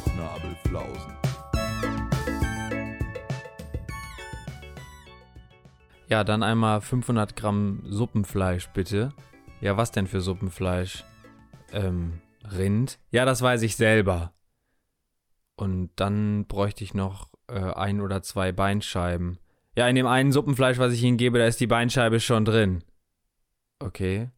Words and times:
Bauchnabelflausen. 0.00 1.12
Ja, 6.08 6.24
dann 6.24 6.42
einmal 6.42 6.80
500 6.80 7.36
Gramm 7.36 7.82
Suppenfleisch, 7.84 8.68
bitte. 8.70 9.12
Ja, 9.60 9.76
was 9.76 9.92
denn 9.92 10.06
für 10.06 10.20
Suppenfleisch? 10.20 11.04
Ähm, 11.72 12.20
Rind? 12.44 12.98
Ja, 13.10 13.24
das 13.24 13.42
weiß 13.42 13.62
ich 13.62 13.76
selber. 13.76 14.32
Und 15.54 15.90
dann 15.96 16.46
bräuchte 16.46 16.82
ich 16.82 16.94
noch 16.94 17.28
äh, 17.48 17.60
ein 17.60 18.00
oder 18.00 18.22
zwei 18.22 18.50
Beinscheiben. 18.50 19.38
Ja, 19.76 19.86
in 19.86 19.94
dem 19.94 20.06
einen 20.06 20.32
Suppenfleisch, 20.32 20.78
was 20.78 20.92
ich 20.92 21.02
Ihnen 21.02 21.16
gebe, 21.16 21.38
da 21.38 21.46
ist 21.46 21.60
die 21.60 21.66
Beinscheibe 21.66 22.18
schon 22.18 22.44
drin. 22.44 22.82
Okay. 23.78 24.30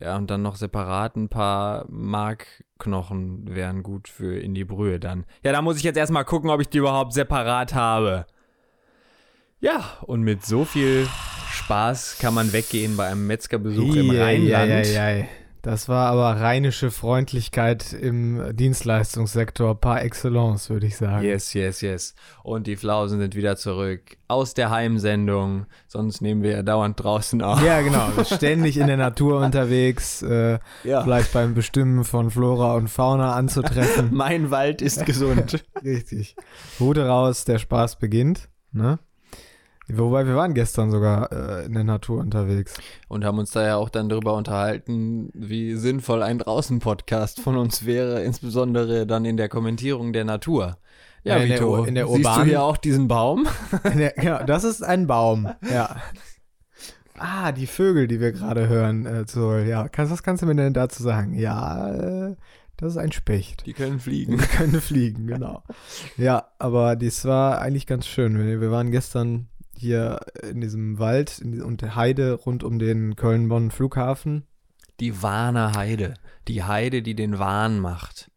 Ja, 0.00 0.16
und 0.16 0.30
dann 0.30 0.42
noch 0.42 0.56
separat 0.56 1.16
ein 1.16 1.28
paar 1.28 1.86
Markknochen 1.88 3.54
wären 3.54 3.82
gut 3.82 4.08
für 4.08 4.38
in 4.38 4.54
die 4.54 4.64
Brühe 4.64 5.00
dann. 5.00 5.24
Ja, 5.42 5.52
da 5.52 5.62
muss 5.62 5.78
ich 5.78 5.84
jetzt 5.84 5.96
erstmal 5.96 6.24
gucken, 6.24 6.50
ob 6.50 6.60
ich 6.60 6.68
die 6.68 6.78
überhaupt 6.78 7.14
separat 7.14 7.74
habe. 7.74 8.26
Ja, 9.60 9.84
und 10.02 10.22
mit 10.22 10.44
so 10.44 10.64
viel 10.64 11.08
Spaß 11.50 12.18
kann 12.18 12.34
man 12.34 12.52
weggehen 12.52 12.96
bei 12.96 13.06
einem 13.06 13.26
Metzgerbesuch 13.26 13.96
im 13.96 14.10
Rheinland. 14.10 14.70
Eieiei. 14.70 15.28
Das 15.66 15.88
war 15.88 16.06
aber 16.12 16.40
rheinische 16.40 16.92
Freundlichkeit 16.92 17.92
im 17.92 18.54
Dienstleistungssektor 18.54 19.74
par 19.80 20.00
excellence, 20.04 20.70
würde 20.70 20.86
ich 20.86 20.96
sagen. 20.96 21.24
Yes, 21.24 21.54
yes, 21.54 21.80
yes. 21.80 22.14
Und 22.44 22.68
die 22.68 22.76
Flausen 22.76 23.18
sind 23.18 23.34
wieder 23.34 23.56
zurück 23.56 24.16
aus 24.28 24.54
der 24.54 24.70
Heimsendung. 24.70 25.66
Sonst 25.88 26.20
nehmen 26.20 26.44
wir 26.44 26.52
ja 26.52 26.62
dauernd 26.62 27.02
draußen 27.02 27.42
auf. 27.42 27.60
Ja, 27.64 27.80
genau. 27.80 28.10
Ständig 28.22 28.76
in 28.78 28.86
der 28.86 28.96
Natur 28.96 29.40
unterwegs, 29.44 30.22
äh, 30.22 30.60
Ja. 30.84 31.02
vielleicht 31.02 31.32
beim 31.32 31.54
Bestimmen 31.54 32.04
von 32.04 32.30
Flora 32.30 32.74
und 32.76 32.86
Fauna 32.88 33.34
anzutreffen. 33.34 34.10
Mein 34.12 34.52
Wald 34.52 34.80
ist 34.82 35.04
gesund. 35.04 35.64
Richtig. 35.84 36.36
Hute 36.78 37.08
raus, 37.08 37.44
der 37.44 37.58
Spaß 37.58 37.96
beginnt. 37.96 38.48
Ne? 38.70 39.00
Wobei 39.88 40.26
wir 40.26 40.34
waren 40.34 40.52
gestern 40.54 40.90
sogar 40.90 41.30
äh, 41.32 41.66
in 41.66 41.74
der 41.74 41.84
Natur 41.84 42.18
unterwegs. 42.20 42.74
Und 43.08 43.24
haben 43.24 43.38
uns 43.38 43.52
da 43.52 43.64
ja 43.64 43.76
auch 43.76 43.88
dann 43.88 44.08
darüber 44.08 44.34
unterhalten, 44.34 45.30
wie 45.32 45.74
sinnvoll 45.76 46.22
ein 46.24 46.38
Draußen-Podcast 46.38 47.40
von 47.40 47.56
uns 47.56 47.86
wäre, 47.86 48.22
insbesondere 48.24 49.06
dann 49.06 49.24
in 49.24 49.36
der 49.36 49.48
Kommentierung 49.48 50.12
der 50.12 50.24
Natur. 50.24 50.76
Ja, 51.22 51.36
Ja, 51.36 51.42
in 51.42 51.48
der 51.50 51.58
Vito, 51.58 51.70
Ur- 51.80 51.86
in 51.88 51.94
der 51.94 52.06
siehst 52.08 52.18
du 52.24 52.28
urbanen- 52.28 52.44
hier 52.48 52.62
auch 52.62 52.76
diesen 52.76 53.06
Baum? 53.08 53.46
Ja, 53.96 54.10
genau, 54.16 54.42
das 54.44 54.64
ist 54.64 54.82
ein 54.82 55.06
Baum. 55.06 55.48
Ja. 55.72 55.96
Ah, 57.18 57.52
die 57.52 57.66
Vögel, 57.66 58.08
die 58.08 58.20
wir 58.20 58.32
gerade 58.32 58.68
hören. 58.68 59.06
Äh, 59.06 59.24
so, 59.26 59.54
ja, 59.56 59.88
kannst, 59.88 60.12
was 60.12 60.22
kannst 60.22 60.42
du 60.42 60.46
mir 60.46 60.54
denn 60.54 60.74
dazu 60.74 61.02
sagen? 61.02 61.34
Ja, 61.34 61.92
äh, 61.94 62.36
das 62.76 62.92
ist 62.92 62.98
ein 62.98 63.12
Specht. 63.12 63.64
Die 63.66 63.72
können 63.72 63.94
Die 63.94 64.02
fliegen. 64.02 64.36
können 64.36 64.80
fliegen, 64.80 65.26
genau. 65.26 65.62
Ja, 66.18 66.48
aber 66.58 66.94
das 66.96 67.24
war 67.24 67.60
eigentlich 67.62 67.86
ganz 67.86 68.06
schön. 68.06 68.36
Wir 68.38 68.60
wir 68.60 68.70
waren 68.70 68.90
gestern 68.90 69.48
hier 69.76 70.20
in 70.42 70.60
diesem 70.60 70.98
Wald 70.98 71.38
in 71.38 71.60
und 71.62 71.82
der 71.82 71.96
Heide 71.96 72.32
rund 72.32 72.64
um 72.64 72.78
den 72.78 73.16
Köln-Bonn 73.16 73.70
Flughafen. 73.70 74.44
Die 75.00 75.22
Warner 75.22 75.74
Heide. 75.76 76.14
Die 76.48 76.64
Heide, 76.64 77.02
die 77.02 77.14
den 77.14 77.38
Wahn 77.38 77.80
macht. 77.80 78.30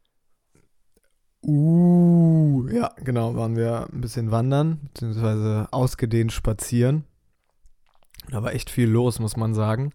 Uh, 1.41 2.67
ja, 2.69 2.91
genau, 2.97 3.35
waren 3.35 3.55
wir 3.55 3.87
ein 3.91 4.01
bisschen 4.01 4.31
wandern, 4.31 4.79
beziehungsweise 4.83 5.69
ausgedehnt 5.71 6.33
spazieren. 6.33 7.05
Da 8.29 8.43
war 8.43 8.53
echt 8.53 8.69
viel 8.69 8.89
los, 8.89 9.19
muss 9.19 9.37
man 9.37 9.53
sagen. 9.53 9.93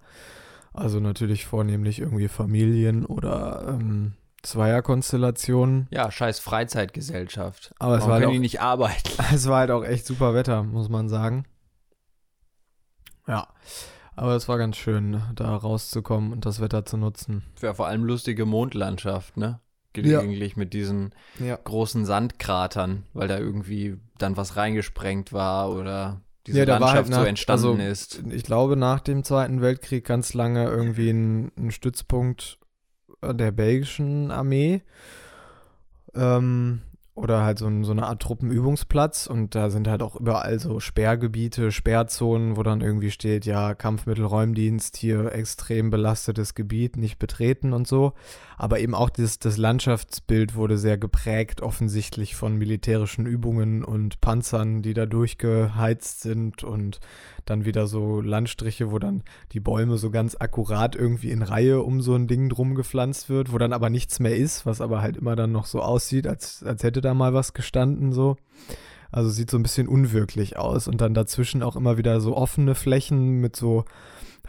Also 0.73 1.01
natürlich 1.01 1.45
vornehmlich 1.45 2.01
irgendwie 2.01 2.29
Familien 2.29 3.05
oder 3.05 3.67
ähm, 3.69 4.15
Zweierkonstellationen. 4.45 5.89
Ja, 5.91 6.11
scheiß 6.11 6.39
Freizeitgesellschaft. 6.39 7.75
Aber 7.79 7.95
es 7.97 8.01
Warum 8.01 8.09
war, 8.11 8.15
halt 8.15 8.23
können 8.25 8.33
die 8.33 8.39
auch, 8.39 8.43
nicht 8.43 8.61
arbeiten? 8.61 9.11
es 9.35 9.49
war 9.49 9.59
halt 9.61 9.71
auch 9.71 9.85
echt 9.85 10.07
super 10.07 10.35
Wetter, 10.35 10.63
muss 10.63 10.89
man 10.89 11.09
sagen. 11.09 11.45
Ja, 13.27 13.49
aber 14.17 14.37
es 14.37 14.49
war 14.49 14.59
ganz 14.59 14.77
schön, 14.77 15.23
da 15.35 15.57
rauszukommen 15.57 16.33
und 16.33 16.47
das 16.47 16.61
Wetter 16.61 16.85
zu 16.85 16.97
nutzen. 16.97 17.43
Wäre 17.61 17.75
vor 17.75 17.87
allem 17.87 18.05
lustige 18.05 18.45
Mondlandschaft, 18.45 19.37
ne? 19.37 19.61
Gelegentlich 19.93 20.57
mit 20.57 20.73
diesen 20.73 21.15
Ja. 21.39 21.57
großen 21.57 22.05
Sandkratern, 22.05 23.05
weil 23.13 23.29
da 23.29 23.39
irgendwie 23.39 23.97
dann 24.19 24.37
was 24.37 24.57
reingesprengt 24.57 25.33
war 25.33 25.71
oder 25.71 26.21
diese 26.47 26.59
Ja, 26.61 26.67
war 26.67 26.81
Landschaft 26.81 26.97
halt 26.97 27.15
so 27.15 27.21
nach- 27.21 27.27
entstanden 27.29 27.81
also, 27.81 27.83
ist. 27.83 28.23
Ich 28.31 28.43
glaube, 28.43 28.77
nach 28.77 29.01
dem 29.01 29.23
Zweiten 29.25 29.61
Weltkrieg 29.63 30.05
ganz 30.05 30.35
lange 30.35 30.65
irgendwie 30.65 31.11
ein, 31.11 31.53
ein 31.57 31.71
Stützpunkt 31.71 32.59
der 33.33 33.53
belgischen 33.53 34.31
Armee. 34.31 34.83
Ähm, 36.15 36.83
oder 37.15 37.45
halt 37.45 37.61
so, 37.61 37.67
ein, 37.67 37.85
so 37.85 37.93
eine 37.93 38.07
Art 38.07 38.23
Truppenübungsplatz. 38.23 39.29
Und 39.29 39.55
da 39.55 39.71
sind 39.71 39.87
halt 39.87 40.03
auch 40.03 40.17
überall 40.17 40.59
so 40.59 40.81
Sperrgebiete, 40.81 41.71
Sperrzonen, 41.71 42.57
wo 42.57 42.65
dann 42.65 42.81
irgendwie 42.81 43.13
steht, 43.13 43.47
ja, 43.47 43.75
Kampfmittelräumdienst, 43.75 44.97
hier 44.97 45.33
extrem 45.33 45.91
belastetes 45.91 46.55
Gebiet, 46.55 46.97
nicht 46.97 47.21
betreten 47.21 47.73
und 47.73 47.87
so. 47.87 48.15
Aber 48.57 48.81
eben 48.81 48.95
auch 48.95 49.11
das, 49.11 49.39
das 49.39 49.57
Landschaftsbild 49.57 50.57
wurde 50.57 50.77
sehr 50.77 50.99
geprägt, 50.99 51.61
offensichtlich 51.61 52.35
von 52.35 52.57
militärischen 52.57 53.27
Übungen 53.27 53.85
und 53.85 54.21
Panzern, 54.21 54.83
die 54.83 54.95
da 54.95 55.07
durchgeheizt 55.07 56.21
sind 56.21 56.65
und 56.65 56.99
dann 57.45 57.65
wieder 57.65 57.87
so 57.87 58.21
Landstriche, 58.21 58.91
wo 58.91 58.99
dann 58.99 59.23
die 59.53 59.61
Bäume 59.61 59.99
so 59.99 60.11
ganz 60.11 60.37
akkurat 60.39 60.97
irgendwie 60.97 61.31
in 61.31 61.43
Reihe 61.43 61.83
um 61.83 62.01
so 62.01 62.15
ein 62.15 62.27
Ding 62.27 62.49
drum 62.49 62.75
gepflanzt 62.75 63.29
wird, 63.29 63.53
wo 63.53 63.59
dann 63.59 63.73
aber 63.73 63.91
nichts 63.91 64.19
mehr 64.19 64.37
ist, 64.37 64.67
was 64.67 64.81
aber 64.81 65.03
halt 65.03 65.17
immer 65.17 65.37
dann 65.37 65.53
noch 65.53 65.67
so 65.67 65.81
aussieht, 65.81 66.27
als, 66.27 66.63
als 66.63 66.83
hätte 66.83 67.01
da 67.05 67.15
mal 67.15 67.35
was 67.35 67.53
gestanden 67.53 68.13
so. 68.13 68.37
Also 69.11 69.31
sieht 69.31 69.51
so 69.51 69.59
ein 69.59 69.63
bisschen 69.63 69.87
unwirklich 69.87 70.57
aus 70.57 70.89
und 70.89 71.01
dann 71.01 71.15
dazwischen 71.15 71.63
auch 71.63 71.77
immer 71.77 71.99
wieder 71.99 72.21
so 72.21 72.37
offene 72.37 72.75
Flächen 72.75 73.41
mit 73.41 73.55
so 73.55 73.85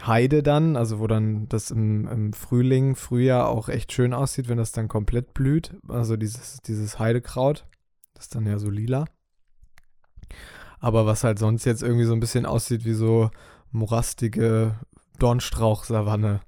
Heide 0.04 0.42
dann, 0.42 0.76
also 0.76 0.98
wo 0.98 1.06
dann 1.06 1.48
das 1.48 1.70
im, 1.70 2.06
im 2.08 2.32
Frühling, 2.32 2.96
Frühjahr 2.96 3.48
auch 3.48 3.68
echt 3.68 3.92
schön 3.92 4.12
aussieht, 4.12 4.48
wenn 4.48 4.58
das 4.58 4.72
dann 4.72 4.88
komplett 4.88 5.34
blüht. 5.34 5.74
Also 5.88 6.16
dieses, 6.16 6.58
dieses 6.62 6.98
Heidekraut, 6.98 7.64
das 8.14 8.24
ist 8.24 8.34
dann 8.34 8.44
ja 8.46 8.58
so 8.58 8.68
lila. 8.68 9.06
Aber 10.80 11.06
was 11.06 11.24
halt 11.24 11.38
sonst 11.38 11.64
jetzt 11.64 11.82
irgendwie 11.82 12.04
so 12.04 12.12
ein 12.12 12.20
bisschen 12.20 12.44
aussieht 12.44 12.84
wie 12.84 12.92
so 12.92 13.30
morastige 13.70 14.74
Dornstrauchsavanne. 15.18 16.40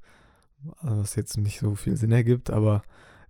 Also 0.78 1.02
was 1.02 1.14
jetzt 1.14 1.38
nicht 1.38 1.60
so 1.60 1.74
viel 1.74 1.96
Sinn 1.96 2.12
ergibt, 2.12 2.50
aber 2.50 2.82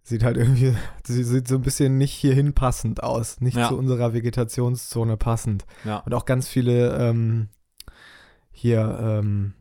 sieht 0.08 0.22
halt 0.24 0.36
irgendwie, 0.36 0.74
sie 1.04 1.22
sieht 1.24 1.48
so 1.48 1.56
ein 1.56 1.62
bisschen 1.62 1.98
nicht 1.98 2.12
hierhin 2.12 2.52
passend 2.54 3.02
aus, 3.02 3.40
nicht 3.40 3.56
Ja. 3.56 3.68
zu 3.68 3.76
unserer 3.76 4.12
Vegetationszone 4.14 5.16
passend. 5.16 5.64
Ja. 5.84 5.98
Und 5.98 6.14
auch 6.14 6.24
ganz 6.24 6.48
viele 6.48 6.96
ähm, 6.98 7.48
hier 8.50 8.98
ähm, 9.00 9.54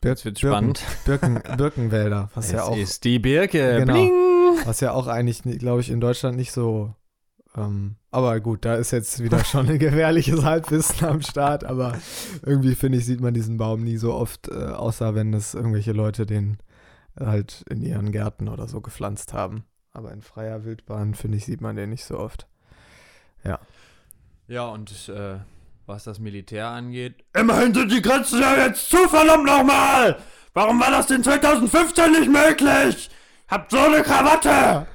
Bir 0.00 0.10
Jetzt 0.10 0.24
wird's 0.24 0.40
Birken, 0.40 0.74
spannend. 0.76 0.82
Birken, 1.04 1.42
Birkenwälder, 1.56 2.30
was 2.34 2.52
ja 2.52 2.58
es 2.58 2.64
auch 2.64 2.76
ist 2.76 3.04
die 3.04 3.18
Birke. 3.18 3.78
Genau. 3.78 3.92
Bling. 3.94 4.12
was 4.66 4.80
ja 4.80 4.92
auch 4.92 5.06
eigentlich, 5.06 5.42
glaube 5.42 5.80
ich, 5.80 5.90
in 5.90 6.00
Deutschland 6.00 6.36
nicht 6.36 6.52
so. 6.52 6.94
Ähm, 7.56 7.96
aber 8.10 8.38
gut, 8.40 8.64
da 8.66 8.74
ist 8.74 8.90
jetzt 8.90 9.22
wieder 9.22 9.42
schon 9.44 9.68
ein 9.68 9.78
gefährliches 9.80 10.44
Halbwissen 10.44 11.06
am 11.06 11.22
Start. 11.22 11.64
Aber 11.64 11.96
irgendwie 12.44 12.74
finde 12.74 12.98
ich, 12.98 13.06
sieht 13.06 13.20
man 13.20 13.32
diesen 13.34 13.56
Baum 13.56 13.82
nie 13.82 13.96
so 13.96 14.12
oft, 14.12 14.48
äh, 14.48 14.54
außer 14.54 15.14
wenn 15.14 15.32
es 15.32 15.54
irgendwelche 15.54 15.92
Leute 15.92 16.26
den 16.26 16.58
halt 17.18 17.64
in 17.68 17.82
ihren 17.82 18.12
Gärten 18.12 18.48
oder 18.48 18.68
so 18.68 18.80
gepflanzt 18.80 19.32
haben. 19.32 19.64
Aber 19.92 20.12
in 20.12 20.22
freier 20.22 20.64
Wildbahn, 20.64 21.14
finde 21.14 21.38
ich, 21.38 21.46
sieht 21.46 21.60
man 21.60 21.76
den 21.76 21.90
nicht 21.90 22.04
so 22.04 22.18
oft. 22.18 22.46
Ja, 24.48 24.66
und 24.66 25.08
äh, 25.08 25.38
was 25.86 26.04
das 26.04 26.18
Militär 26.18 26.68
angeht, 26.68 27.24
Immerhin 27.34 27.74
sind 27.74 27.90
die 27.90 28.02
Grenzen 28.02 28.40
ja 28.40 28.56
jetzt 28.56 28.90
zu, 28.90 28.96
verdammt 29.08 29.46
nochmal! 29.46 30.18
Warum 30.52 30.80
war 30.80 30.90
das 30.90 31.06
denn 31.06 31.22
2015 31.22 32.12
nicht 32.12 32.30
möglich? 32.30 33.10
Habt 33.48 33.70
so 33.70 33.78
eine 33.78 34.02
Krawatte! 34.02 34.86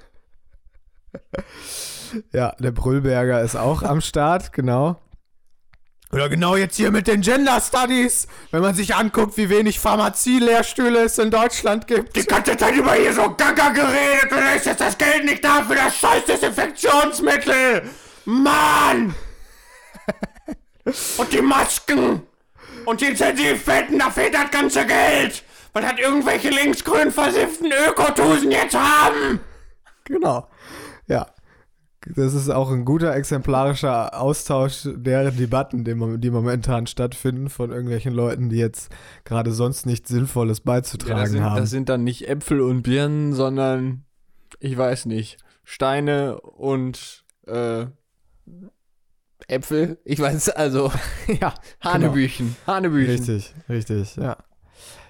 Ja, 2.33 2.55
der 2.59 2.71
Brüllberger 2.71 3.41
ist 3.41 3.55
auch 3.55 3.83
am 3.83 4.01
Start, 4.01 4.51
genau. 4.51 4.99
Oder 6.11 6.27
genau 6.27 6.57
jetzt 6.57 6.75
hier 6.75 6.91
mit 6.91 7.07
den 7.07 7.21
Gender 7.21 7.61
Studies, 7.61 8.27
wenn 8.51 8.61
man 8.61 8.75
sich 8.75 8.95
anguckt, 8.95 9.37
wie 9.37 9.49
wenig 9.49 9.79
Pharmazie-Lehrstühle 9.79 11.05
es 11.05 11.17
in 11.17 11.31
Deutschland 11.31 11.87
gibt. 11.87 12.15
Die 12.15 12.25
ganze 12.25 12.57
Zeit 12.57 12.75
über 12.75 12.93
hier 12.93 13.13
so 13.13 13.33
gaga 13.33 13.69
geredet 13.69 14.31
und 14.31 14.55
ist 14.55 14.65
jetzt 14.65 14.81
das 14.81 14.97
Geld 14.97 15.23
nicht 15.23 15.43
da 15.43 15.63
für 15.63 15.75
das 15.75 15.95
scheiß 15.95 16.25
Desinfektionsmittel! 16.25 17.83
Mann! 18.25 19.15
Und 21.17 21.31
die 21.31 21.41
Masken! 21.41 22.23
Und 22.85 22.99
die 22.99 23.05
Intensivbetten, 23.05 23.99
da 23.99 24.09
fehlt 24.09 24.33
das 24.33 24.51
ganze 24.51 24.85
Geld! 24.85 25.43
Weil 25.73 25.87
hat 25.87 25.99
irgendwelche 25.99 26.49
linksgrün 26.49 27.11
versifften 27.11 27.71
Ökotusen 27.87 28.51
jetzt 28.51 28.75
haben! 28.75 29.39
Genau. 30.03 30.49
Ja. 31.07 31.27
Das 32.15 32.33
ist 32.33 32.49
auch 32.49 32.71
ein 32.71 32.83
guter 32.83 33.15
exemplarischer 33.15 34.19
Austausch 34.19 34.87
der 34.95 35.29
Debatten, 35.31 35.83
die, 35.83 35.93
mom- 35.93 36.17
die 36.19 36.31
momentan 36.31 36.87
stattfinden 36.87 37.47
von 37.49 37.69
irgendwelchen 37.71 38.13
Leuten, 38.13 38.49
die 38.49 38.57
jetzt 38.57 38.91
gerade 39.23 39.51
sonst 39.51 39.85
nichts 39.85 40.09
Sinnvolles 40.09 40.57
ja, 40.57 40.61
das, 40.61 40.65
beizutragen 40.65 41.27
sind, 41.27 41.43
haben. 41.43 41.57
das 41.57 41.69
sind 41.69 41.89
dann 41.89 42.03
nicht 42.03 42.27
Äpfel 42.27 42.61
und 42.61 42.81
Birnen, 42.81 43.33
sondern 43.33 44.05
ich 44.59 44.75
weiß 44.75 45.05
nicht, 45.05 45.37
Steine 45.63 46.41
und 46.41 47.23
äh, 47.45 47.85
Äpfel. 49.47 49.99
Ich 50.03 50.19
weiß, 50.19 50.49
also 50.49 50.91
ja, 51.39 51.53
Hanebüchen. 51.81 52.55
Hanebüchen. 52.65 53.11
richtig, 53.11 53.53
richtig, 53.69 54.15
ja. 54.15 54.37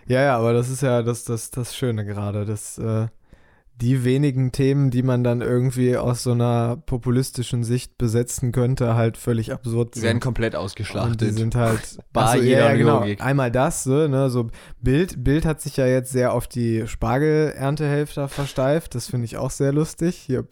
Ja, 0.07 0.21
ja, 0.23 0.37
aber 0.37 0.51
das 0.51 0.69
ist 0.69 0.81
ja 0.81 1.03
das, 1.03 1.23
das, 1.23 1.51
das 1.51 1.75
Schöne 1.75 2.03
gerade, 2.05 2.43
dass 2.45 2.77
äh, 2.77 3.07
die 3.81 4.03
wenigen 4.05 4.51
Themen, 4.51 4.91
die 4.91 5.01
man 5.01 5.23
dann 5.23 5.41
irgendwie 5.41 5.97
aus 5.97 6.23
so 6.23 6.31
einer 6.31 6.77
populistischen 6.85 7.63
Sicht 7.63 7.97
besetzen 7.97 8.51
könnte, 8.51 8.95
halt 8.95 9.17
völlig 9.17 9.51
absurd 9.51 9.95
Die 9.95 10.01
werden 10.03 10.15
sind. 10.17 10.23
komplett 10.23 10.53
Und 10.53 10.59
die 10.59 10.63
ausgeschlachtet. 10.63 11.33
sind 11.35 11.55
halt 11.55 11.97
Bar 12.13 12.25
Ach 12.29 12.35
so, 12.35 12.41
jeder 12.43 12.69
ja, 12.71 12.75
genau. 12.75 12.99
Logik. 12.99 13.21
Einmal 13.23 13.49
das, 13.51 13.83
so, 13.83 14.07
ne, 14.07 14.29
so 14.29 14.49
Bild, 14.81 15.23
Bild 15.23 15.45
hat 15.45 15.61
sich 15.61 15.77
ja 15.77 15.87
jetzt 15.87 16.11
sehr 16.11 16.33
auf 16.33 16.47
die 16.47 16.87
Spargelerntehelfer 16.87 18.27
versteift. 18.27 18.93
Das 18.95 19.07
finde 19.07 19.25
ich 19.25 19.37
auch 19.37 19.51
sehr 19.51 19.73
lustig. 19.73 20.15
Hier, 20.15 20.45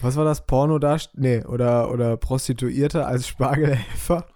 was 0.00 0.16
war 0.16 0.24
das? 0.24 0.44
Porno 0.46 0.78
da? 0.78 0.96
Nee, 1.14 1.44
oder, 1.44 1.90
oder 1.90 2.16
Prostituierte 2.16 3.06
als 3.06 3.28
Spargelhelfer. 3.28 4.26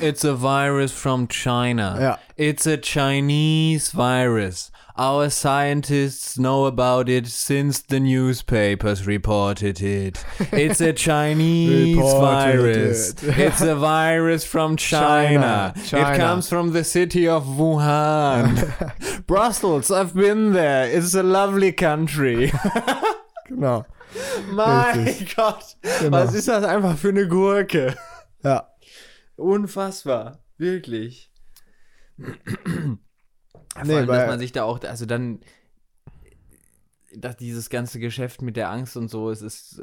It's 0.00 0.24
a 0.24 0.34
virus 0.34 0.92
from 0.92 1.26
China. 1.28 1.96
Ja. 2.00 2.16
It's 2.36 2.66
a 2.66 2.76
Chinese 2.76 3.90
virus. 3.92 4.70
Our 4.96 5.30
scientists 5.30 6.36
know 6.38 6.66
about 6.66 7.08
it 7.08 7.26
since 7.26 7.80
the 7.80 8.00
newspapers 8.00 9.06
reported 9.06 9.80
it. 9.80 10.22
It's 10.52 10.80
a 10.82 10.92
Chinese 10.92 11.96
virus. 11.96 13.10
it. 13.22 13.38
It's 13.38 13.62
a 13.62 13.74
virus 13.76 14.44
from 14.44 14.76
China. 14.76 15.72
China. 15.74 15.86
China. 15.86 16.12
It 16.12 16.16
comes 16.18 16.48
from 16.48 16.72
the 16.72 16.84
city 16.84 17.26
of 17.28 17.44
Wuhan. 17.46 19.24
Brussels, 19.26 19.90
I've 19.90 20.14
been 20.14 20.52
there. 20.52 20.84
It's 20.90 21.14
a 21.14 21.22
lovely 21.22 21.72
country. 21.72 22.52
Genau. 23.48 23.84
mein 24.52 25.04
Richtig. 25.06 25.36
Gott, 25.36 25.76
Genau. 25.82 26.10
was 26.24 26.34
ist 26.34 26.48
das 26.48 26.64
einfach 26.64 26.96
für 26.98 27.08
eine 27.10 27.26
Gurke? 27.28 27.96
Ja. 28.44 28.64
Unfassbar. 29.40 30.44
Wirklich. 30.58 31.32
Vor 32.18 33.84
Nee, 33.84 33.94
allem, 33.94 34.06
dass 34.06 34.26
man 34.26 34.38
sich 34.38 34.52
da 34.52 34.64
auch, 34.64 34.80
also 34.82 35.06
dann, 35.06 35.40
dass 37.16 37.36
dieses 37.36 37.70
ganze 37.70 37.98
Geschäft 37.98 38.42
mit 38.42 38.56
der 38.56 38.70
Angst 38.70 38.96
und 38.96 39.08
so, 39.08 39.30
es 39.30 39.42
ist 39.42 39.80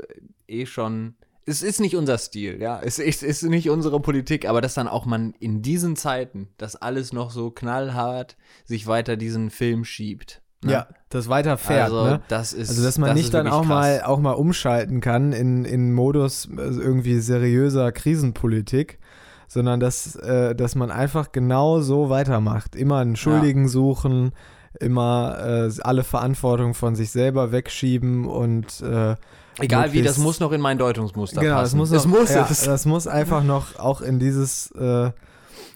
äh, 0.47 0.61
eh 0.61 0.65
schon, 0.65 1.15
es 1.45 1.61
ist 1.63 1.79
nicht 1.79 1.95
unser 1.95 2.17
Stil, 2.17 2.61
ja, 2.61 2.79
es 2.83 2.99
ist, 2.99 3.23
ist 3.23 3.43
nicht 3.43 3.69
unsere 3.69 3.99
Politik, 4.01 4.47
aber 4.47 4.61
dass 4.61 4.73
dann 4.73 4.87
auch 4.87 5.05
man 5.05 5.33
in 5.39 5.61
diesen 5.61 5.95
Zeiten, 5.95 6.49
dass 6.57 6.75
alles 6.75 7.13
noch 7.13 7.31
so 7.31 7.49
knallhart 7.51 8.37
sich 8.65 8.85
weiter 8.87 9.15
diesen 9.17 9.49
Film 9.49 9.83
schiebt. 9.85 10.41
ne? 10.63 10.73
Ja, 10.73 10.87
das 11.09 11.29
weiter 11.29 11.57
fährt, 11.57 11.85
also, 11.91 12.05
ne? 12.05 12.21
das 12.27 12.51
ist, 12.53 12.69
Also, 12.69 12.83
dass 12.83 12.97
man 12.97 13.09
das 13.09 13.17
nicht 13.17 13.33
dann 13.33 13.47
auch 13.47 13.63
mal, 13.63 14.01
auch 14.03 14.19
mal 14.19 14.33
umschalten 14.33 14.99
kann 15.01 15.31
in, 15.31 15.63
in 15.65 15.93
Modus 15.93 16.45
äh, 16.45 16.55
irgendwie 16.61 17.19
seriöser 17.19 17.91
Krisenpolitik, 17.93 18.99
sondern 19.47 19.79
dass, 19.79 20.15
äh, 20.15 20.55
dass 20.55 20.75
man 20.75 20.91
einfach 20.91 21.31
genau 21.31 21.79
so 21.81 22.09
weitermacht. 22.09 22.75
Immer 22.75 22.99
einen 22.99 23.15
Schuldigen 23.15 23.67
suchen, 23.67 24.31
immer 24.79 25.67
äh, 25.67 25.71
alle 25.81 26.03
Verantwortung 26.03 26.73
von 26.73 26.95
sich 26.95 27.11
selber 27.11 27.51
wegschieben 27.51 28.25
und 28.27 28.81
äh, 28.81 29.15
Egal 29.59 29.91
wie, 29.91 30.03
das 30.03 30.19
muss 30.19 30.39
noch 30.39 30.51
in 30.51 30.61
mein 30.61 30.77
Deutungsmuster 30.77 31.41
genau, 31.41 31.55
passen. 31.55 31.79
das 31.79 31.91
muss, 31.91 32.05
noch, 32.05 32.19
muss 32.19 32.29
ja, 32.29 32.47
es. 32.49 32.63
das 32.63 32.85
muss 32.85 33.07
einfach 33.07 33.43
noch 33.43 33.79
auch 33.79 34.01
in 34.01 34.19
dieses 34.19 34.69
äh, 34.71 35.11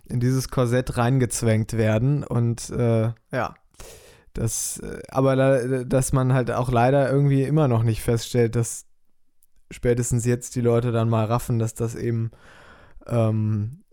in 0.08 0.20
dieses 0.20 0.50
Korsett 0.50 0.98
reingezwängt 0.98 1.74
werden 1.74 2.24
und 2.24 2.70
äh, 2.70 3.10
ja 3.32 3.56
das 4.34 4.80
äh, 4.80 5.02
aber 5.10 5.36
da, 5.36 5.84
dass 5.84 6.14
man 6.14 6.34
halt 6.34 6.52
auch 6.52 6.72
leider 6.72 7.12
irgendwie 7.12 7.44
immer 7.44 7.68
noch 7.68 7.84
nicht 7.84 8.02
feststellt, 8.02 8.56
dass 8.56 8.86
spätestens 9.72 10.26
jetzt 10.26 10.56
die 10.56 10.62
Leute 10.62 10.92
dann 10.92 11.10
mal 11.10 11.26
raffen, 11.26 11.60
dass 11.60 11.74
das 11.74 11.96
eben 11.96 12.32
ähm, 13.08 13.84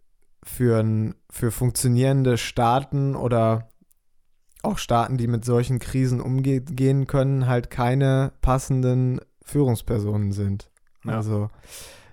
für, 0.42 0.80
ein, 0.80 1.14
für 1.30 1.50
funktionierende 1.50 2.38
Staaten 2.38 3.14
oder 3.14 3.68
auch 4.62 4.78
Staaten, 4.78 5.16
die 5.16 5.26
mit 5.26 5.44
solchen 5.44 5.78
Krisen 5.78 6.20
umgehen 6.20 7.06
können, 7.06 7.46
halt 7.46 7.70
keine 7.70 8.32
passenden 8.40 9.20
Führungspersonen 9.42 10.32
sind. 10.32 10.70
Ja. 11.04 11.16
Also 11.16 11.48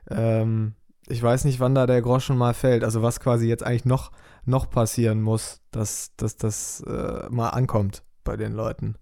ähm, 0.09 0.75
ich 1.07 1.21
weiß 1.21 1.45
nicht, 1.45 1.59
wann 1.59 1.75
da 1.75 1.86
der 1.86 2.01
Groschen 2.01 2.38
mal 2.38 2.53
fällt. 2.53 2.83
Also 2.83 3.01
was 3.01 3.19
quasi 3.19 3.47
jetzt 3.47 3.63
eigentlich 3.63 3.86
noch, 3.86 4.12
noch 4.45 4.69
passieren 4.69 5.21
muss, 5.21 5.62
dass, 5.71 6.15
dass 6.18 6.38
das 6.38 6.81
äh, 6.81 7.27
mal 7.30 7.50
ankommt 7.50 8.03
bei 8.24 8.38
den 8.38 8.53
Leuten. 8.53 8.95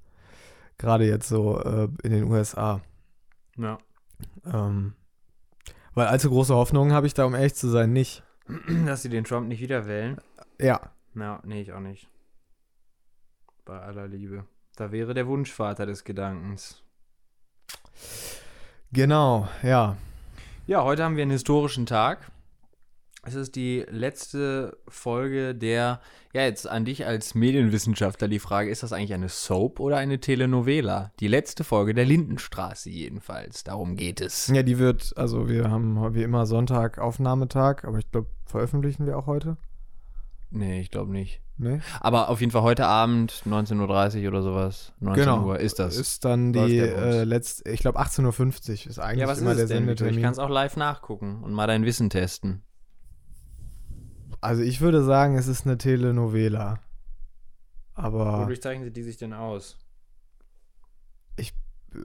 Gerade 0.78 1.06
jetzt 1.06 1.30
so 1.30 1.62
äh, 1.62 1.88
in 2.04 2.12
den 2.12 2.26
USA. 2.26 2.82
Ja. 3.58 3.78
Ähm, 4.46 4.94
weil 5.94 6.08
allzu 6.08 6.30
große 6.30 6.54
Hoffnungen 6.56 6.94
habe 6.94 7.08
ich 7.08 7.14
da, 7.14 7.26
um 7.26 7.36
ehrlich 7.36 7.56
zu 7.56 7.70
sein, 7.70 7.94
nicht. 7.94 8.24
Dass 8.86 9.02
sie 9.02 9.10
den 9.10 9.24
Trump 9.24 9.48
nicht 9.48 9.62
wieder 9.62 9.86
wählen. 9.88 10.18
Ja, 10.60 10.82
Ja, 11.16 11.40
nee, 11.44 11.62
ich 11.62 11.74
auch 11.74 11.80
nicht. 11.80 12.10
Bei 13.66 13.80
aller 13.80 14.08
Liebe. 14.08 14.46
Da 14.76 14.92
wäre 14.92 15.14
der 15.14 15.28
Wunschvater 15.28 15.86
des 15.86 16.04
Gedankens. 16.04 16.82
genau, 18.92 19.48
ja. 19.62 19.98
Ja, 20.66 20.84
heute 20.84 21.04
haben 21.04 21.16
wir 21.16 21.22
einen 21.22 21.32
historischen 21.32 21.86
Tag. 21.86 22.32
Es 23.26 23.36
ist 23.36 23.56
die 23.56 23.86
letzte 23.90 24.78
Folge 24.90 25.56
der, 25.56 26.02
ja, 26.34 26.42
jetzt 26.42 26.68
an 26.68 26.84
dich 26.84 27.06
als 27.06 27.36
Medienwissenschaftler 27.36 28.28
die 28.28 28.40
Frage, 28.40 28.70
ist 28.70 28.84
das 28.84 28.92
eigentlich 28.92 29.14
eine 29.14 29.30
Soap 29.30 29.80
oder 29.80 29.96
eine 29.96 30.20
Telenovela? 30.20 31.12
Die 31.22 31.30
letzte 31.30 31.64
Folge 31.64 31.94
der 31.94 32.04
Lindenstraße 32.06 32.90
jedenfalls. 32.90 33.64
Darum 33.64 33.96
geht 33.96 34.20
es. 34.20 34.48
Ja, 34.48 34.62
die 34.62 34.78
wird, 34.78 35.14
also 35.16 35.48
wir 35.48 35.72
haben 35.72 36.14
wie 36.14 36.24
immer 36.24 36.46
Sonntag 36.46 37.00
Aufnahmetag, 37.00 37.86
aber 37.86 37.98
ich 38.00 38.12
glaube, 38.12 38.28
veröffentlichen 38.46 39.06
wir 39.06 39.18
auch 39.18 39.26
heute? 39.26 39.56
Nee, 40.52 40.82
ich 40.82 40.92
glaube 40.92 41.14
nicht. 41.14 41.40
Nee? 41.58 41.80
Aber 42.02 42.28
auf 42.30 42.42
jeden 42.42 42.52
Fall 42.52 42.64
heute 42.64 42.86
Abend, 42.88 43.44
19.30 43.48 44.24
Uhr 44.24 44.28
oder 44.28 44.42
sowas, 44.42 44.92
19 45.00 45.24
Genau. 45.24 45.46
Uhr 45.46 45.60
ist 45.62 45.80
das. 45.80 45.96
Ist 45.96 46.26
dann 46.26 46.52
die 46.52 46.78
äh, 46.78 47.24
letzte, 47.24 47.70
ich 47.70 47.80
glaube 47.80 48.00
18.50 48.02 48.70
Uhr 48.86 48.90
ist 48.90 49.00
eigentlich 49.00 49.22
ja, 49.22 49.28
was 49.28 49.40
immer 49.40 49.52
ist 49.52 49.60
der 49.60 49.68
denn? 49.68 49.86
Mito? 49.86 49.94
Ich 49.94 50.00
Sendetermin. 50.00 50.24
kann 50.24 50.34
es 50.34 50.40
auch 50.40 50.50
live 50.50 50.76
nachgucken 50.76 51.42
und 51.42 51.54
mal 51.54 51.68
dein 51.68 51.86
Wissen 51.86 52.10
testen. 52.10 52.64
Also 54.44 54.62
ich 54.62 54.82
würde 54.82 55.04
sagen, 55.06 55.38
es 55.38 55.48
ist 55.48 55.66
eine 55.66 55.78
Telenovela. 55.78 56.80
Aber, 57.94 58.42
Wodurch 58.42 58.62
zeichnen 58.62 58.84
sie 58.84 58.92
die 58.92 59.04
sich 59.04 59.18
denn 59.18 59.34
aus? 59.34 59.78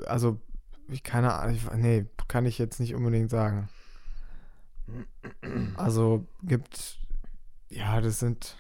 also, 0.07 0.41
ich 0.89 1.03
keine 1.03 1.35
Ahnung, 1.35 1.57
ich, 1.57 1.71
nee, 1.73 2.07
kann 2.29 2.47
ich 2.47 2.59
jetzt 2.59 2.79
nicht 2.79 2.95
unbedingt 2.95 3.31
sagen. 3.31 3.69
Also 5.77 6.27
gibt, 6.43 6.99
ja, 7.69 8.01
das 8.01 8.21
sind 8.21 8.57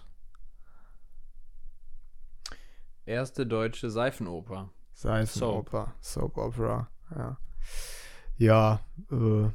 Erste 3.06 3.46
deutsche 3.46 3.90
Seifenoper. 3.90 4.70
Seifenoper, 4.92 5.94
Soap 6.00 6.36
Opera, 6.36 6.88
ja. 7.14 7.38
Ja, 8.36 8.80
äh, 9.12 9.50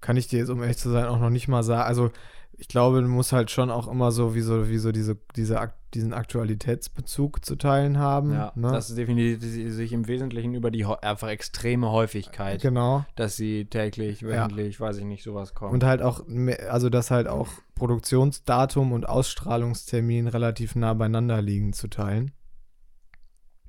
kann 0.00 0.16
ich 0.16 0.28
dir 0.28 0.40
jetzt, 0.40 0.50
um 0.50 0.60
ehrlich 0.60 0.78
zu 0.78 0.90
sein, 0.90 1.06
auch 1.06 1.18
noch 1.18 1.30
nicht 1.30 1.48
mal 1.48 1.62
sagen. 1.62 1.88
Also, 1.88 2.10
ich 2.56 2.68
glaube, 2.68 3.02
du 3.02 3.08
musst 3.08 3.32
halt 3.32 3.50
schon 3.50 3.70
auch 3.70 3.88
immer 3.88 4.12
so 4.12 4.34
wie 4.34 4.40
so, 4.40 4.68
wie 4.68 4.78
so 4.78 4.92
diese, 4.92 5.16
diese, 5.34 5.72
diesen 5.92 6.12
Aktualitätsbezug 6.12 7.44
zu 7.44 7.56
teilen 7.56 7.98
haben. 7.98 8.32
Ja, 8.32 8.52
ne? 8.54 8.70
das 8.70 8.94
definiert 8.94 9.40
sich 9.42 9.92
im 9.92 10.06
Wesentlichen 10.06 10.54
über 10.54 10.70
die 10.70 10.84
einfach 10.84 11.28
extreme 11.28 11.90
Häufigkeit, 11.90 12.62
genau. 12.62 13.04
dass 13.16 13.36
sie 13.36 13.64
täglich, 13.66 14.22
wöchentlich, 14.22 14.80
weiß 14.80 14.98
ich 14.98 15.04
nicht, 15.04 15.24
sowas 15.24 15.54
kommt. 15.54 15.72
Und 15.72 15.84
halt 15.84 16.02
auch, 16.02 16.22
also 16.68 16.90
dass 16.90 17.10
halt 17.10 17.26
auch 17.26 17.48
Produktionsdatum 17.74 18.92
und 18.92 19.08
Ausstrahlungstermin 19.08 20.28
relativ 20.28 20.76
nah 20.76 20.94
beieinander 20.94 21.42
liegen 21.42 21.72
zu 21.72 21.88
teilen. 21.88 22.30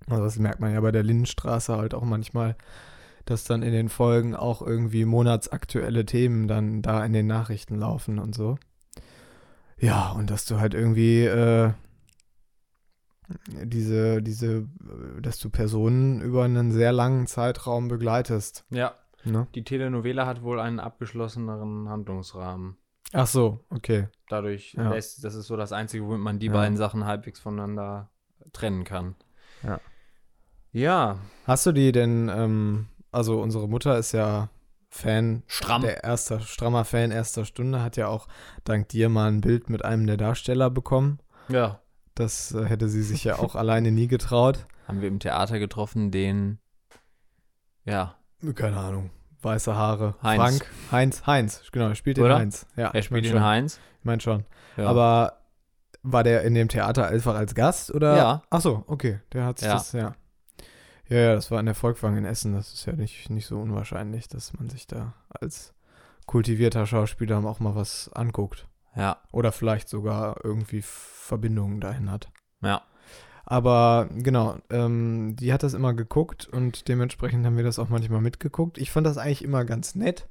Also 0.08 0.24
das 0.24 0.38
merkt 0.38 0.60
man 0.60 0.72
ja 0.72 0.82
bei 0.82 0.92
der 0.92 1.04
Lindenstraße 1.04 1.76
halt 1.76 1.96
auch 1.96 2.04
manchmal, 2.04 2.56
dass 3.26 3.44
dann 3.46 3.64
in 3.64 3.72
den 3.72 3.90
Folgen 3.90 4.36
auch 4.36 4.62
irgendwie 4.62 5.06
monatsaktuelle 5.06 6.06
Themen 6.06 6.48
dann 6.48 6.84
da 6.84 7.04
in 7.04 7.14
den 7.14 7.26
Nachrichten 7.26 7.76
laufen 7.76 8.20
und 8.20 8.36
so. 8.36 8.60
Ja, 9.80 10.12
und 10.14 10.30
dass 10.32 10.46
du 10.46 10.60
halt 10.60 10.74
irgendwie 10.74 11.24
äh, 11.26 11.72
diese, 13.48 14.22
diese, 14.22 14.58
äh, 14.58 15.22
dass 15.22 15.40
du 15.40 15.50
Personen 15.50 16.22
über 16.22 16.44
einen 16.46 16.72
sehr 16.72 16.92
langen 16.92 17.28
Zeitraum 17.28 17.88
begleitest. 17.88 18.66
ja, 18.70 18.94
Ne? 19.24 19.48
die 19.56 19.64
Telenovela 19.64 20.28
hat 20.28 20.44
wohl 20.44 20.60
einen 20.60 20.80
abgeschlosseneren 20.80 21.90
Handlungsrahmen. 21.90 22.78
Ach 23.12 23.26
so, 23.26 23.66
okay. 23.72 24.08
Dadurch 24.30 24.74
Ja. 24.74 24.92
lässt, 24.92 25.24
das 25.24 25.34
ist 25.34 25.48
so 25.48 25.58
das 25.58 25.72
Einzige, 25.72 26.06
womit 26.06 26.20
man 26.20 26.38
die 26.38 26.46
Ja. 26.48 26.54
beiden 26.54 26.78
Sachen 26.78 27.06
halbwegs 27.06 27.40
voneinander 27.40 28.12
trennen 28.54 28.84
kann. 28.84 29.16
Ja. 29.64 29.80
Ja, 30.72 31.18
Hast 31.48 31.66
du 31.66 31.72
die 31.72 31.92
denn, 31.92 32.30
ähm, 32.30 32.88
also 33.12 33.42
unsere 33.42 33.68
Mutter 33.68 33.98
ist 33.98 34.12
ja 34.12 34.50
Fan, 34.96 35.44
Stramm. 35.48 35.82
der 35.82 36.04
erster, 36.04 36.40
strammer 36.40 36.86
Fan 36.86 37.12
erster 37.12 37.44
Stunde, 37.46 37.82
hat 37.84 37.98
ja 37.98 38.08
auch 38.08 38.28
dank 38.64 38.88
dir 38.90 39.10
mal 39.10 39.30
ein 39.30 39.42
Bild 39.42 39.70
mit 39.70 39.84
einem 39.84 40.08
der 40.08 40.18
Darsteller 40.18 40.70
bekommen. 40.70 41.20
ja. 41.50 41.80
Das 42.18 42.54
äh, 42.54 42.64
hätte 42.64 42.88
sie 42.88 43.04
sich 43.04 43.26
ja 43.26 43.40
auch 43.40 43.56
alleine 43.58 43.92
nie 43.92 44.08
getraut. 44.08 44.68
Haben 44.88 45.02
wir 45.02 45.10
im 45.10 45.20
Theater 45.20 45.60
getroffen, 45.60 46.12
den, 46.12 46.60
ja, 47.84 48.16
Keine 48.56 48.78
Ahnung. 48.78 49.10
weiße 49.42 49.76
Haare. 49.76 50.16
Heinz. 50.24 50.42
Frank, 50.42 50.72
Heinz, 50.94 51.28
Heinz, 51.28 51.62
genau, 51.74 51.90
er 51.90 51.96
spielt 51.96 52.16
den 52.16 52.24
Oder? 52.24 52.38
Heinz. 52.38 52.68
Ja, 52.78 52.88
Er 52.92 52.96
ich 52.96 53.06
spielt 53.06 53.18
mein 53.18 53.24
den 53.24 53.32
schon. 53.34 53.44
Heinz. 53.44 53.80
Ich 54.00 54.06
meine 54.06 54.22
schon. 54.22 54.46
Ja. 54.78 54.88
Aber 54.88 55.42
war 56.04 56.24
der 56.24 56.44
in 56.44 56.54
dem 56.54 56.70
Theater 56.70 57.08
einfach 57.08 57.36
als 57.36 57.54
Gast 57.54 57.94
oder? 57.94 58.16
Ja. 58.16 58.42
Ach 58.50 58.62
so, 58.62 58.86
okay, 58.88 59.20
der 59.34 59.44
hat 59.46 59.60
Ja. 59.62 59.74
das, 59.74 59.92
ja. 59.92 60.16
Ja, 61.10 61.18
ja, 61.18 61.36
das 61.36 61.52
war 61.52 61.60
in 61.60 61.68
der 61.68 61.76
Volkwang 61.76 62.18
in 62.18 62.26
Essen. 62.26 62.54
Das 62.54 62.74
ist 62.74 62.86
ja 62.86 62.94
nicht, 62.94 63.30
nicht 63.30 63.46
so 63.46 63.60
unwahrscheinlich, 63.60 64.28
dass 64.28 64.54
man 64.54 64.70
sich 64.70 64.88
da 64.88 65.14
als 65.30 65.74
kultivierter 66.26 66.86
Schauspieler 66.86 67.44
auch 67.46 67.60
mal 67.60 67.76
was 67.76 68.12
anguckt. 68.14 68.68
ja, 68.96 69.18
Oder 69.32 69.52
vielleicht 69.52 69.90
sogar 69.90 70.44
irgendwie 70.44 70.82
Verbindungen 70.82 71.80
dahin 71.80 72.12
hat. 72.12 72.30
ja. 72.62 72.82
Aber 73.48 74.10
genau, 74.12 74.58
ähm, 74.72 75.36
die 75.36 75.54
hat 75.54 75.62
das 75.62 75.76
immer 75.76 75.94
geguckt 75.94 76.48
und 76.48 76.88
dementsprechend 76.88 77.46
haben 77.46 77.58
wir 77.58 77.64
das 77.64 77.78
auch 77.78 77.90
manchmal 77.90 78.22
mitgeguckt. 78.22 78.80
Ich 78.80 78.90
fand 78.90 79.06
das 79.06 79.20
eigentlich 79.20 79.44
immer 79.44 79.66
ganz 79.66 79.94
nett, 79.94 80.28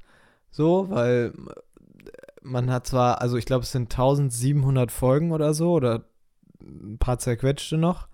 so, 0.51 0.91
weil 0.91 1.33
äh, 1.37 2.11
man 2.43 2.73
hat 2.73 2.89
zwar, 2.89 3.21
also 3.21 3.37
ich 3.37 3.47
glaube, 3.47 3.63
es 3.63 3.71
sind 3.71 3.93
1700 3.93 4.91
Folgen 4.91 5.31
oder 5.31 5.55
so 5.55 5.75
oder 5.75 6.07
ein 6.61 6.99
paar 6.99 7.21
zerquetschte 7.21 7.79
noch 7.79 8.09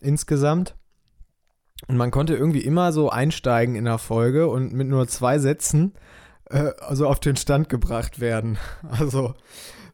insgesamt. 0.00 0.74
Und 1.88 1.96
man 1.96 2.10
konnte 2.10 2.34
irgendwie 2.34 2.64
immer 2.64 2.92
so 2.92 3.10
einsteigen 3.10 3.74
in 3.74 3.84
der 3.84 3.98
Folge 3.98 4.48
und 4.48 4.72
mit 4.72 4.88
nur 4.88 5.06
zwei 5.06 5.38
Sätzen 5.38 5.92
äh, 6.50 6.72
also 6.80 7.06
auf 7.08 7.20
den 7.20 7.36
Stand 7.36 7.68
gebracht 7.68 8.20
werden. 8.20 8.58
Also 8.88 9.34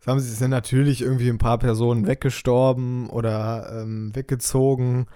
haben 0.06 0.20
sie 0.20 0.32
sind 0.32 0.50
natürlich 0.50 1.02
irgendwie 1.02 1.28
ein 1.28 1.38
paar 1.38 1.58
Personen 1.58 2.06
weggestorben 2.06 3.10
oder 3.10 3.82
ähm, 3.82 4.14
weggezogen 4.14 5.06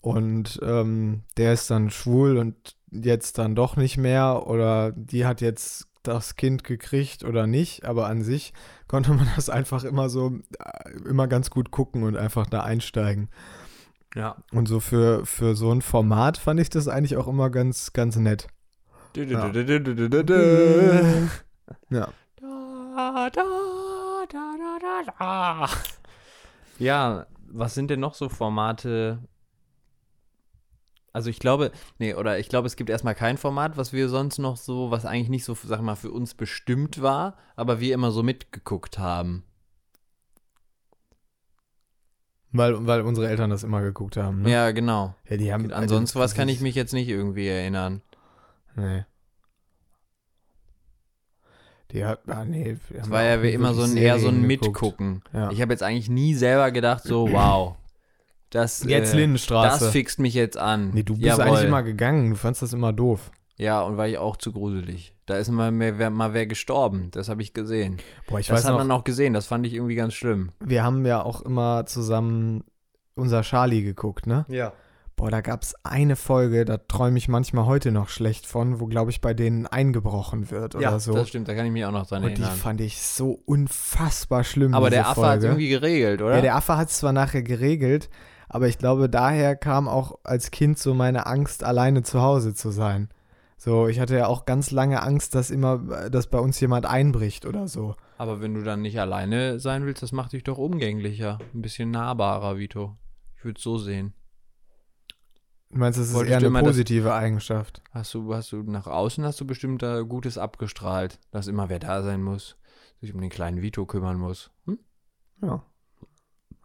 und 0.00 0.58
ähm, 0.62 1.22
der 1.36 1.52
ist 1.52 1.70
dann 1.70 1.90
schwul 1.90 2.38
und 2.38 2.76
jetzt 2.90 3.38
dann 3.38 3.54
doch 3.54 3.76
nicht 3.76 3.96
mehr 3.96 4.46
oder 4.46 4.92
die 4.92 5.26
hat 5.26 5.40
jetzt 5.40 5.88
das 6.02 6.36
Kind 6.36 6.64
gekriegt 6.64 7.24
oder 7.24 7.46
nicht, 7.46 7.84
aber 7.84 8.06
an 8.06 8.22
sich 8.22 8.52
konnte 8.88 9.12
man 9.12 9.28
das 9.36 9.50
einfach 9.50 9.84
immer 9.84 10.08
so 10.08 10.38
äh, 10.58 11.08
immer 11.08 11.28
ganz 11.28 11.50
gut 11.50 11.70
gucken 11.70 12.02
und 12.02 12.16
einfach 12.16 12.46
da 12.46 12.62
einsteigen. 12.62 13.28
Ja. 14.14 14.36
Und 14.52 14.66
so 14.66 14.80
für, 14.80 15.26
für 15.26 15.54
so 15.56 15.72
ein 15.72 15.82
Format 15.82 16.38
fand 16.38 16.60
ich 16.60 16.70
das 16.70 16.88
eigentlich 16.88 17.16
auch 17.16 17.26
immer 17.26 17.50
ganz, 17.50 17.92
ganz 17.92 18.16
nett. 18.16 18.46
Ja. 19.32 19.50
Ja. 21.90 22.08
Da, 22.40 23.30
da, 23.30 23.30
da, 23.30 23.42
da, 24.26 24.78
da, 24.80 25.12
da. 25.18 25.68
Ja, 26.78 27.26
was 27.48 27.74
sind 27.74 27.90
denn 27.90 28.00
noch 28.00 28.14
so 28.14 28.28
Formate? 28.28 29.18
Also 31.12 31.30
ich 31.30 31.38
glaube, 31.38 31.70
nee, 31.98 32.14
oder 32.14 32.40
ich 32.40 32.48
glaube, 32.48 32.66
es 32.66 32.74
gibt 32.74 32.90
erstmal 32.90 33.14
kein 33.14 33.38
Format, 33.38 33.76
was 33.76 33.92
wir 33.92 34.08
sonst 34.08 34.38
noch 34.38 34.56
so, 34.56 34.90
was 34.90 35.06
eigentlich 35.06 35.28
nicht 35.28 35.44
so, 35.44 35.54
sag 35.54 35.80
mal, 35.80 35.94
für 35.94 36.10
uns 36.10 36.34
bestimmt 36.34 37.00
war, 37.00 37.36
aber 37.54 37.78
wir 37.78 37.94
immer 37.94 38.10
so 38.10 38.24
mitgeguckt 38.24 38.98
haben. 38.98 39.44
Weil, 42.56 42.86
weil 42.86 43.00
unsere 43.00 43.28
Eltern 43.28 43.50
das 43.50 43.64
immer 43.64 43.82
geguckt 43.82 44.16
haben. 44.16 44.42
Ne? 44.42 44.50
Ja, 44.52 44.70
genau. 44.70 45.16
ja 45.28 45.36
die 45.36 45.52
haben 45.52 45.72
Ansonsten 45.72 46.20
was 46.20 46.34
kann 46.36 46.48
ich 46.48 46.58
das- 46.58 46.62
mich 46.62 46.76
jetzt 46.76 46.92
nicht 46.92 47.08
irgendwie 47.08 47.48
erinnern. 47.48 48.00
Nee. 48.76 49.04
Die 51.90 52.04
hat, 52.04 52.20
ah, 52.28 52.44
nee. 52.44 52.76
haben 52.90 53.10
war 53.10 53.24
ja 53.24 53.42
wie 53.42 53.50
immer 53.50 53.74
so 53.74 53.82
ein 53.82 53.96
eher 53.96 54.20
so 54.20 54.28
ein. 54.28 54.42
Mitgucken. 54.42 55.22
Ja. 55.32 55.50
Ich 55.50 55.60
habe 55.60 55.72
jetzt 55.72 55.82
eigentlich 55.82 56.08
nie 56.08 56.34
selber 56.34 56.70
gedacht, 56.70 57.02
so, 57.02 57.28
wow. 57.32 57.74
Das, 58.50 58.84
Jetzt 58.84 59.14
äh, 59.14 59.16
Lindenstraße. 59.16 59.84
das 59.86 59.92
fixt 59.92 60.20
mich 60.20 60.34
jetzt 60.34 60.56
an. 60.56 60.90
nee, 60.94 61.02
du 61.02 61.14
bist 61.14 61.26
Jawohl. 61.26 61.44
eigentlich 61.44 61.64
immer 61.64 61.82
gegangen. 61.82 62.30
Du 62.30 62.36
fandst 62.36 62.62
das 62.62 62.72
immer 62.72 62.92
doof. 62.92 63.32
Ja, 63.56 63.82
und 63.82 63.96
war 63.96 64.08
ich 64.08 64.18
auch 64.18 64.36
zu 64.36 64.52
gruselig. 64.52 65.14
Da 65.26 65.36
ist 65.36 65.48
mal, 65.50 65.70
mehr, 65.70 65.98
wer, 65.98 66.10
mal 66.10 66.34
wer 66.34 66.46
gestorben. 66.46 67.08
Das 67.12 67.28
habe 67.28 67.40
ich 67.42 67.54
gesehen. 67.54 67.98
Boah, 68.28 68.40
ich 68.40 68.48
das 68.48 68.58
weiß 68.58 68.64
hat 68.64 68.72
noch, 68.72 68.78
man 68.78 68.90
auch 68.90 69.04
gesehen. 69.04 69.32
Das 69.32 69.46
fand 69.46 69.64
ich 69.66 69.74
irgendwie 69.74 69.94
ganz 69.94 70.14
schlimm. 70.14 70.50
wir 70.64 70.82
haben 70.82 71.06
ja 71.06 71.22
auch 71.22 71.40
immer 71.42 71.86
zusammen 71.86 72.64
unser 73.14 73.42
Charlie 73.42 73.82
geguckt, 73.82 74.26
ne? 74.26 74.44
Ja. 74.48 74.72
Boah, 75.16 75.30
da 75.30 75.40
gab 75.42 75.62
es 75.62 75.76
eine 75.84 76.16
Folge, 76.16 76.64
da 76.64 76.76
träume 76.78 77.16
ich 77.18 77.28
manchmal 77.28 77.66
heute 77.66 77.92
noch 77.92 78.08
schlecht 78.08 78.46
von, 78.46 78.80
wo, 78.80 78.86
glaube 78.86 79.12
ich, 79.12 79.20
bei 79.20 79.32
denen 79.32 79.68
eingebrochen 79.68 80.50
wird 80.50 80.74
oder 80.74 80.98
so. 80.98 81.14
das 81.14 81.28
stimmt. 81.28 81.46
Da 81.46 81.54
kann 81.54 81.64
ich 81.66 81.70
mich 81.72 81.84
auch 81.84 81.92
noch 81.92 82.08
dran 82.08 82.24
Und 82.24 82.36
die 82.36 82.42
erinnern. 82.42 82.58
fand 82.58 82.80
ich 82.80 83.00
so 83.00 83.40
unfassbar 83.46 84.42
schlimm. 84.42 84.74
Aber 84.74 84.90
diese 84.90 85.02
der 85.02 85.08
Affe 85.08 85.20
hat 85.20 85.26
Folge. 85.30 85.46
irgendwie 85.46 85.68
geregelt, 85.68 86.20
oder? 86.22 86.34
Ja, 86.36 86.40
der 86.40 86.56
Affe 86.56 86.76
hat 86.76 86.88
es 86.88 86.98
zwar 86.98 87.12
nachher 87.12 87.44
geregelt, 87.44 88.10
aber 88.48 88.66
ich 88.66 88.78
glaube, 88.78 89.08
daher 89.08 89.54
kam 89.54 89.86
auch 89.88 90.18
als 90.24 90.50
Kind 90.50 90.78
so 90.80 90.94
meine 90.94 91.26
Angst, 91.26 91.62
alleine 91.62 92.02
zu 92.02 92.20
Hause 92.20 92.52
zu 92.54 92.70
sein. 92.70 93.08
So, 93.56 93.88
ich 93.88 94.00
hatte 94.00 94.16
ja 94.16 94.26
auch 94.26 94.44
ganz 94.44 94.70
lange 94.70 95.02
Angst, 95.02 95.34
dass 95.34 95.50
immer, 95.50 96.08
dass 96.10 96.26
bei 96.26 96.38
uns 96.38 96.60
jemand 96.60 96.86
einbricht 96.86 97.46
oder 97.46 97.68
so. 97.68 97.94
Aber 98.18 98.40
wenn 98.40 98.54
du 98.54 98.62
dann 98.62 98.82
nicht 98.82 99.00
alleine 99.00 99.58
sein 99.60 99.86
willst, 99.86 100.02
das 100.02 100.12
macht 100.12 100.32
dich 100.32 100.44
doch 100.44 100.58
umgänglicher. 100.58 101.38
Ein 101.54 101.62
bisschen 101.62 101.90
nahbarer, 101.90 102.58
Vito. 102.58 102.96
Ich 103.36 103.44
würde 103.44 103.58
es 103.58 103.62
so 103.62 103.78
sehen. 103.78 104.14
Du 105.70 105.78
meinst, 105.78 105.98
das 105.98 106.08
ist 106.08 106.14
Wolltest 106.14 106.30
eher 106.30 106.38
eine 106.38 106.46
immer 106.46 106.62
positive 106.62 107.14
Eigenschaft? 107.14 107.82
Hast 107.90 108.14
du, 108.14 108.32
hast 108.32 108.52
du 108.52 108.62
nach 108.62 108.86
außen 108.86 109.24
hast 109.24 109.40
du 109.40 109.46
bestimmt 109.46 109.82
da 109.82 110.02
Gutes 110.02 110.38
abgestrahlt, 110.38 111.18
dass 111.32 111.48
immer 111.48 111.68
wer 111.68 111.80
da 111.80 112.02
sein 112.02 112.22
muss, 112.22 112.56
sich 113.00 113.12
um 113.12 113.20
den 113.20 113.30
kleinen 113.30 113.60
Vito 113.60 113.84
kümmern 113.84 114.18
muss. 114.18 114.52
Hm? 114.66 114.78
Ja. 115.42 115.64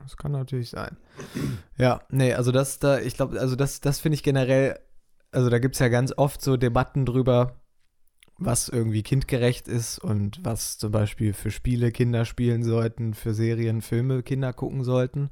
Das 0.02 0.16
kann 0.16 0.32
natürlich 0.32 0.70
sein. 0.70 0.98
Ja, 1.78 2.02
nee, 2.10 2.34
also 2.34 2.52
das 2.52 2.80
da, 2.80 3.00
ich 3.00 3.16
glaube, 3.16 3.40
also 3.40 3.56
das, 3.56 3.82
das 3.82 4.00
finde 4.00 4.16
ich 4.16 4.24
generell, 4.24 4.80
also 5.32 5.50
da 5.50 5.60
gibt 5.60 5.76
es 5.76 5.80
ja 5.80 5.88
ganz 5.88 6.14
oft 6.16 6.42
so 6.42 6.58
Debatten 6.58 7.06
drüber, 7.06 7.56
was 8.38 8.70
irgendwie 8.70 9.04
kindgerecht 9.04 9.68
ist 9.68 10.00
und 10.00 10.40
was 10.44 10.78
zum 10.78 10.92
Beispiel 10.92 11.34
für 11.34 11.52
Spiele 11.52 11.92
Kinder 11.92 12.26
spielen 12.26 12.64
sollten, 12.64 13.14
für 13.14 13.34
Serien, 13.34 13.82
Filme 13.82 14.24
Kinder 14.24 14.54
gucken 14.54 14.84
sollten. 14.84 15.30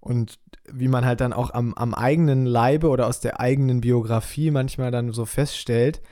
Und 0.00 0.40
wie 0.70 0.88
man 0.88 1.04
halt 1.04 1.20
dann 1.20 1.32
auch 1.32 1.54
am, 1.54 1.74
am 1.74 1.94
eigenen 1.94 2.44
Leibe 2.44 2.88
oder 2.88 3.06
aus 3.06 3.20
der 3.20 3.38
eigenen 3.38 3.80
Biografie 3.80 4.50
manchmal 4.50 4.90
dann 4.90 5.12
so 5.12 5.24
feststellt, 5.24 6.02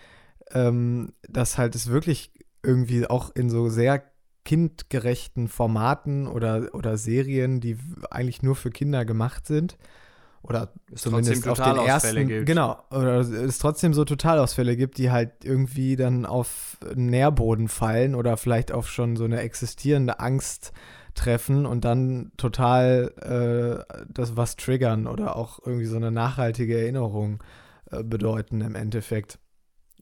ähm, 0.53 1.13
dass 1.29 1.59
halt 1.59 1.75
es 1.75 1.89
wirklich 1.89 2.33
irgendwie 2.63 3.07
auch 3.07 3.35
in 3.35 3.51
so 3.51 3.69
sehr 3.69 4.05
kindgerechten 4.45 5.49
Formaten 5.49 6.29
oder, 6.29 6.71
oder 6.73 6.97
Serien, 6.97 7.61
die 7.61 7.79
eigentlich 8.11 8.43
nur 8.43 8.55
für 8.55 8.71
Kinder 8.71 9.05
gemacht 9.05 9.47
sind. 9.47 9.77
Oder 10.43 10.73
Es 10.93 11.03
zumindest 11.03 11.47
auf 11.47 11.61
den 11.61 11.77
ersten. 11.77 12.27
gibt. 12.29 12.47
Genau. 12.47 12.79
Oder 12.91 13.19
es 13.19 13.59
trotzdem 13.59 13.93
so 13.93 14.05
Totalausfälle 14.05 14.77
gibt, 14.77 14.99
die 14.99 15.11
halt 15.11 15.45
irgendwie 15.45 15.97
dann 15.97 16.25
auf 16.25 16.79
Nährboden 16.95 17.69
fallen 17.69 18.15
oder 18.15 18.37
vielleicht 18.37 18.73
auf 18.73 18.89
schon 18.89 19.17
so 19.17 19.25
eine 19.25 19.41
existierende 19.41 20.19
Angst 20.19 20.73
treffen 21.15 21.67
und 21.67 21.85
dann 21.85 22.33
total 22.37 23.85
äh, 23.87 24.03
das 24.09 24.37
was 24.37 24.57
triggern 24.57 25.07
oder 25.07 25.37
auch 25.37 25.59
irgendwie 25.65 25.87
so 25.87 25.97
eine 25.97 26.11
nachhaltige 26.11 26.79
Erinnerung 26.79 27.43
äh, 27.91 28.03
bedeuten 28.03 28.61
im 28.63 28.75
Endeffekt. 28.75 29.39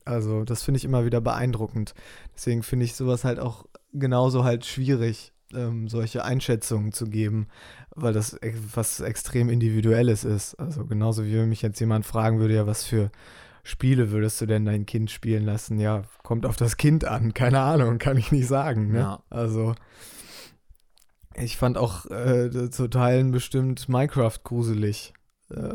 Also 0.05 0.43
das 0.43 0.63
finde 0.63 0.77
ich 0.77 0.85
immer 0.85 1.05
wieder 1.05 1.21
beeindruckend. 1.21 1.93
Deswegen 2.35 2.63
finde 2.63 2.85
ich 2.85 2.95
sowas 2.95 3.23
halt 3.25 3.39
auch 3.39 3.65
genauso 3.91 4.43
halt 4.43 4.65
schwierig, 4.65 5.33
ähm, 5.53 5.87
solche 5.87 6.23
Einschätzungen 6.23 6.91
zu 6.91 7.05
geben, 7.07 7.47
weil 7.95 8.13
das 8.13 8.39
was 8.73 8.99
extrem 8.99 9.49
individuelles 9.49 10.23
ist. 10.23 10.55
Also 10.55 10.85
genauso 10.85 11.25
wie 11.25 11.35
wenn 11.37 11.49
mich 11.49 11.61
jetzt 11.61 11.79
jemand 11.79 12.05
fragen 12.05 12.39
würde, 12.39 12.55
ja, 12.55 12.67
was 12.67 12.83
für 12.83 13.11
Spiele 13.63 14.11
würdest 14.11 14.39
du 14.41 14.45
denn 14.45 14.65
dein 14.65 14.85
Kind 14.85 15.11
spielen 15.11 15.45
lassen? 15.45 15.79
Ja, 15.79 16.03
kommt 16.23 16.45
auf 16.45 16.55
das 16.55 16.77
Kind 16.77 17.05
an, 17.05 17.33
keine 17.33 17.59
Ahnung, 17.59 17.97
kann 17.97 18.17
ich 18.17 18.31
nicht 18.31 18.47
sagen. 18.47 18.91
Ne? 18.91 18.99
Ja. 18.99 19.23
Also 19.29 19.75
ich 21.35 21.57
fand 21.57 21.77
auch 21.77 22.05
äh, 22.07 22.69
zu 22.69 22.87
Teilen 22.87 23.31
bestimmt 23.31 23.87
Minecraft 23.89 24.39
gruselig. 24.43 25.13
Äh, 25.49 25.73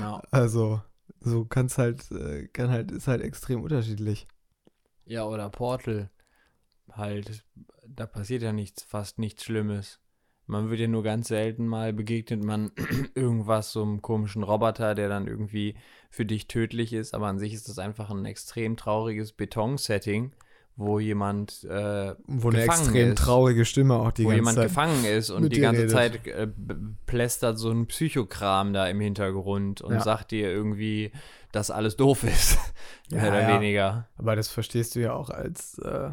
Ja. 0.00 0.22
also 0.30 0.80
so 1.20 1.44
kann 1.44 1.66
es 1.66 1.78
halt, 1.78 2.10
äh, 2.12 2.48
kann 2.48 2.70
halt, 2.70 2.90
ist 2.90 3.08
halt 3.08 3.22
extrem 3.22 3.62
unterschiedlich. 3.62 4.26
ja, 5.04 5.24
oder 5.24 5.48
Portal. 5.50 6.10
Halt, 6.92 7.44
da 7.86 8.06
passiert 8.06 8.42
ja 8.42 8.52
nichts, 8.52 8.82
fast 8.82 9.18
nichts 9.18 9.44
Schlimmes. 9.44 10.00
Man 10.50 10.68
wird 10.68 10.80
ja 10.80 10.88
nur 10.88 11.02
ganz 11.04 11.28
selten 11.28 11.66
mal 11.68 11.92
begegnet 11.92 12.42
man 12.42 12.72
irgendwas, 13.14 13.72
so 13.72 13.82
einem 13.82 14.02
komischen 14.02 14.42
Roboter, 14.42 14.94
der 14.96 15.08
dann 15.08 15.26
irgendwie 15.28 15.76
für 16.10 16.26
dich 16.26 16.48
tödlich 16.48 16.92
ist, 16.92 17.14
aber 17.14 17.28
an 17.28 17.38
sich 17.38 17.54
ist 17.54 17.68
das 17.68 17.78
einfach 17.78 18.10
ein 18.10 18.24
extrem 18.24 18.76
trauriges 18.76 19.32
Betonsetting, 19.32 20.32
wo 20.76 20.98
jemand 20.98 21.62
äh, 21.64 22.14
Wo 22.26 22.48
eine 22.48 22.62
extrem 22.64 23.10
ist. 23.12 23.18
traurige 23.18 23.64
Stimme 23.64 23.94
auch 23.94 24.10
die 24.10 24.24
wo 24.24 24.28
ganze 24.30 24.38
jemand 24.38 24.56
Zeit. 24.56 24.68
gefangen 24.70 25.04
ist 25.04 25.30
und 25.30 25.52
die 25.52 25.60
ganze 25.60 25.82
redet. 25.82 25.92
Zeit 25.92 26.26
äh, 26.26 26.48
plästert 27.06 27.58
so 27.58 27.70
ein 27.70 27.86
Psychokram 27.86 28.72
da 28.72 28.88
im 28.88 28.98
Hintergrund 29.00 29.82
und 29.82 29.92
Ja. 29.92 30.00
sagt 30.00 30.32
dir 30.32 30.50
irgendwie, 30.50 31.12
dass 31.52 31.70
alles 31.70 31.96
doof 31.96 32.24
ist. 32.24 32.58
Ja, 33.12 33.18
Mehr 33.22 33.28
oder 33.30 33.40
ja. 33.42 33.60
weniger. 33.60 34.08
Aber 34.18 34.36
das 34.36 34.48
verstehst 34.50 34.94
du 34.94 35.00
ja 35.00 35.12
auch 35.14 35.30
als, 35.30 35.78
äh, 35.78 36.10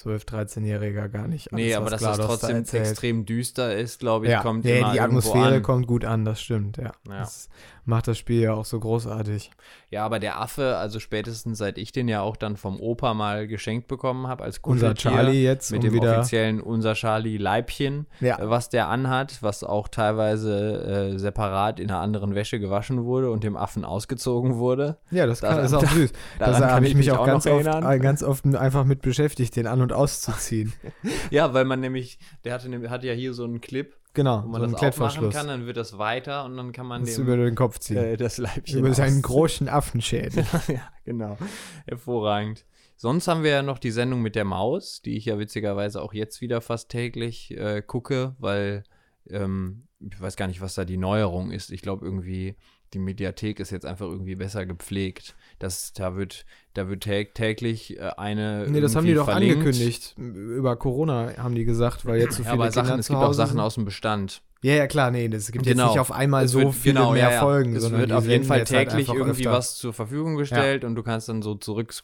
12-, 0.00 0.26
13-Jähriger 0.26 1.08
gar 1.08 1.28
nicht. 1.28 1.52
Nee, 1.52 1.74
alles, 1.74 1.76
aber 1.76 1.84
was 1.86 1.90
dass 1.92 2.00
das 2.02 2.16
da 2.18 2.26
trotzdem 2.26 2.56
erzählt. 2.56 2.86
extrem 2.88 3.24
düster 3.26 3.76
ist, 3.76 4.00
glaube 4.00 4.26
ich, 4.26 4.32
ja, 4.32 4.40
kommt 4.40 4.64
nee, 4.64 4.78
immer 4.78 4.92
die 4.92 5.00
Atmosphäre 5.00 5.56
an. 5.56 5.62
kommt 5.62 5.86
gut 5.86 6.04
an, 6.04 6.24
das 6.24 6.40
stimmt, 6.40 6.78
ja. 6.78 6.92
Ja. 7.08 7.18
Das 7.18 7.48
macht 7.84 8.06
das 8.08 8.16
Spiel 8.16 8.40
ja 8.40 8.54
auch 8.54 8.64
so 8.64 8.78
großartig. 8.80 9.50
Ja, 9.90 10.04
aber 10.06 10.18
der 10.18 10.40
Affe, 10.40 10.76
also 10.76 10.98
spätestens 11.00 11.58
seit 11.58 11.76
ich 11.76 11.92
den 11.92 12.08
ja 12.08 12.22
auch 12.22 12.36
dann 12.36 12.56
vom 12.56 12.80
Opa 12.80 13.12
mal 13.12 13.46
geschenkt 13.46 13.86
bekommen 13.88 14.28
habe 14.28 14.44
als 14.44 14.58
Unser 14.58 14.90
Kuscheltier 14.94 15.10
Charlie 15.10 15.42
jetzt, 15.44 15.72
mit 15.72 15.82
dem 15.82 15.92
wieder. 15.92 16.20
offiziellen 16.20 16.60
Unser 16.62 16.94
Charlie 16.94 17.36
Leibchen, 17.36 18.06
Ja. 18.20 18.38
was 18.40 18.70
der 18.70 18.88
anhat, 18.88 19.42
was 19.42 19.62
auch 19.64 19.88
teilweise 19.88 21.12
äh, 21.14 21.18
separat 21.18 21.80
in 21.80 21.90
einer 21.90 22.00
anderen 22.00 22.34
Wäsche 22.34 22.60
gewaschen 22.60 23.04
wurde 23.04 23.30
und 23.30 23.44
dem 23.44 23.56
Affen 23.56 23.84
ausgezogen 23.84 24.56
wurde. 24.56 24.96
Ja, 25.10 25.26
das 25.26 25.40
kann, 25.42 25.58
ist 25.62 25.74
auch 25.74 25.84
süß. 25.86 26.12
Da 26.38 26.52
kann 26.52 26.64
habe 26.70 26.84
ich 26.86 26.92
ich 26.92 26.96
mich 26.96 27.12
auch 27.12 27.26
ganz 27.26 27.46
oft, 27.46 27.66
äh, 27.66 27.98
ganz 27.98 28.22
oft 28.22 28.46
einfach 28.56 28.84
mit 28.84 29.02
beschäftigt, 29.02 29.54
den 29.56 29.66
an- 29.66 29.81
und 29.82 29.92
auszuziehen. 29.92 30.72
Ja, 31.30 31.52
weil 31.54 31.64
man 31.64 31.80
nämlich, 31.80 32.18
der 32.44 32.54
hatte, 32.54 32.90
hatte 32.90 33.06
ja 33.06 33.12
hier 33.12 33.34
so 33.34 33.44
einen 33.44 33.60
Clip, 33.60 33.94
Genau, 34.14 34.42
wo 34.44 34.48
man 34.48 34.60
so 34.60 34.66
das 34.66 34.74
aufmachen 34.74 34.80
Klettverschluss. 35.20 35.34
kann, 35.34 35.46
dann 35.48 35.66
wird 35.66 35.78
das 35.78 35.96
weiter 35.96 36.44
und 36.44 36.56
dann 36.56 36.72
kann 36.72 36.86
man 36.86 37.02
Das 37.04 37.14
dem 37.14 37.24
über 37.24 37.36
den 37.36 37.54
Kopf 37.54 37.78
ziehen. 37.78 37.96
äh, 37.96 38.16
das 38.18 38.36
Leibchen 38.38 38.78
über 38.78 38.92
seinen 38.92 39.22
großen 39.22 39.68
Affenschädel. 39.68 40.44
ja, 40.68 40.82
genau. 41.04 41.38
Hervorragend. 41.86 42.64
Sonst 42.96 43.26
haben 43.26 43.42
wir 43.42 43.50
ja 43.50 43.62
noch 43.62 43.78
die 43.78 43.90
Sendung 43.90 44.20
mit 44.22 44.36
der 44.36 44.44
Maus, 44.44 45.00
die 45.02 45.16
ich 45.16 45.24
ja 45.24 45.38
witzigerweise 45.38 46.02
auch 46.02 46.12
jetzt 46.12 46.40
wieder 46.40 46.60
fast 46.60 46.90
täglich 46.90 47.50
äh, 47.56 47.82
gucke, 47.82 48.36
weil 48.38 48.84
ähm, 49.28 49.88
ich 49.98 50.20
weiß 50.20 50.36
gar 50.36 50.46
nicht, 50.46 50.60
was 50.60 50.74
da 50.74 50.84
die 50.84 50.98
Neuerung 50.98 51.50
ist. 51.50 51.70
Ich 51.72 51.80
glaube 51.82 52.04
irgendwie, 52.04 52.56
die 52.92 52.98
Mediathek 52.98 53.60
ist 53.60 53.70
jetzt 53.70 53.86
einfach 53.86 54.06
irgendwie 54.06 54.34
besser 54.34 54.66
gepflegt. 54.66 55.34
Das, 55.62 55.92
da 55.92 56.16
wird, 56.16 56.44
da 56.74 56.88
wird 56.88 57.02
tä 57.04 57.24
täglich 57.32 57.96
äh, 57.98 58.10
eine. 58.16 58.66
Nee, 58.68 58.80
das 58.80 58.96
haben 58.96 59.06
die 59.06 59.14
doch 59.14 59.26
verlinkt. 59.26 59.56
angekündigt. 59.58 60.14
Über 60.18 60.76
Corona 60.76 61.36
haben 61.38 61.54
die 61.54 61.64
gesagt, 61.64 62.04
weil 62.04 62.20
jetzt 62.20 62.36
so 62.36 62.42
Ja, 62.42 62.50
viele 62.50 62.62
aber 62.64 62.70
Kinder 62.70 62.84
Sachen, 62.86 63.00
es 63.00 63.08
gibt 63.08 63.20
auch 63.20 63.32
Sachen 63.32 63.60
aus 63.60 63.74
dem 63.74 63.84
Bestand. 63.84 64.42
Ja, 64.64 64.74
ja, 64.74 64.86
klar, 64.86 65.10
nee, 65.10 65.26
es 65.26 65.50
gibt 65.50 65.64
Genau. 65.66 65.84
jetzt 65.86 65.92
nicht 65.92 66.00
auf 66.00 66.12
einmal 66.12 66.46
so 66.46 66.60
wird- 66.60 66.74
viele 66.74 66.94
genau, 66.94 67.12
mehr 67.12 67.22
ja, 67.24 67.30
ja. 67.32 67.40
Folgen, 67.40 67.74
Es 67.74 67.90
wird 67.90 68.12
auf 68.12 68.26
jeden 68.28 68.44
Fall 68.44 68.58
halt 68.58 68.68
täglich 68.68 69.08
einfach 69.08 69.14
irgendwie 69.14 69.40
öfter. 69.46 69.52
was 69.58 69.76
zur 69.76 69.92
Verfügung 69.92 70.36
gestellt 70.36 70.84
und 70.84 70.94
du 70.94 71.02
kannst 71.02 71.28
dann 71.28 71.42
so 71.42 71.56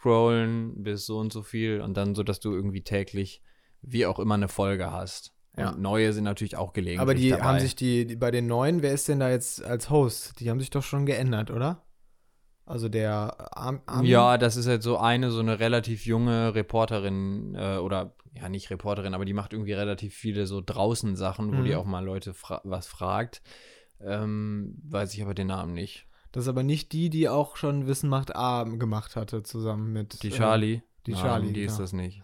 zurückscrollen 0.02 0.82
bis 0.82 1.06
so 1.06 1.18
und 1.18 1.32
so 1.32 1.42
viel 1.42 1.80
und 1.80 1.96
dann 1.96 2.14
so, 2.14 2.22
dass 2.22 2.40
du 2.40 2.52
irgendwie 2.52 2.82
täglich 2.82 3.42
wie 3.82 4.06
auch 4.06 4.18
immer 4.18 4.34
eine 4.34 4.48
Folge 4.48 4.92
hast. 4.92 5.32
Ja. 5.56 5.70
Und 5.70 5.80
neue 5.80 6.12
sind 6.12 6.24
natürlich 6.24 6.56
auch 6.56 6.72
gelegentlich 6.72 7.00
Aber 7.00 7.14
die 7.14 7.30
dabei. 7.30 7.42
haben 7.44 7.60
sich 7.60 7.74
die, 7.76 8.06
die 8.06 8.16
bei 8.16 8.30
den 8.30 8.46
neuen, 8.46 8.82
wer 8.82 8.92
ist 8.92 9.08
denn 9.08 9.20
da 9.20 9.30
jetzt 9.30 9.64
als 9.64 9.90
Host? 9.90 10.38
Die 10.40 10.50
haben 10.50 10.60
sich 10.60 10.70
doch 10.70 10.82
schon 10.84 11.04
geändert, 11.06 11.50
oder? 11.50 11.82
Also 12.68 12.88
der 12.88 13.56
Arm, 13.56 13.80
Armin? 13.86 14.10
Ja, 14.10 14.36
das 14.38 14.56
ist 14.56 14.66
halt 14.68 14.82
so 14.82 14.98
eine, 14.98 15.30
so 15.30 15.40
eine 15.40 15.58
relativ 15.58 16.04
junge 16.06 16.54
Reporterin 16.54 17.54
äh, 17.54 17.78
oder 17.78 18.12
ja, 18.36 18.48
nicht 18.48 18.70
Reporterin, 18.70 19.14
aber 19.14 19.24
die 19.24 19.32
macht 19.32 19.52
irgendwie 19.52 19.72
relativ 19.72 20.14
viele 20.14 20.46
so 20.46 20.60
draußen 20.64 21.16
Sachen, 21.16 21.50
wo 21.52 21.60
Mhm. 21.60 21.64
die 21.64 21.74
auch 21.74 21.86
mal 21.86 22.04
Leute 22.04 22.34
fra 22.34 22.60
was 22.64 22.86
fragt. 22.86 23.42
Ähm, 24.00 24.76
weiß 24.88 25.14
ich 25.14 25.22
aber 25.22 25.34
den 25.34 25.48
Namen 25.48 25.72
nicht. 25.74 26.06
Das 26.30 26.44
ist 26.44 26.48
aber 26.48 26.62
nicht 26.62 26.92
die, 26.92 27.08
die 27.10 27.28
auch 27.28 27.56
schon 27.56 27.86
Wissen 27.86 28.08
macht 28.10 28.36
A 28.36 28.62
gemacht 28.64 29.16
hatte, 29.16 29.42
zusammen 29.42 29.92
mit 29.92 30.22
Die 30.22 30.28
äh, 30.28 30.32
Charlie? 30.32 30.82
die 31.06 31.12
Nein, 31.12 31.20
Charlie, 31.22 31.52
Die 31.54 31.62
ist 31.62 31.72
genau. 31.72 31.82
das 31.82 31.92
nicht. 31.94 32.22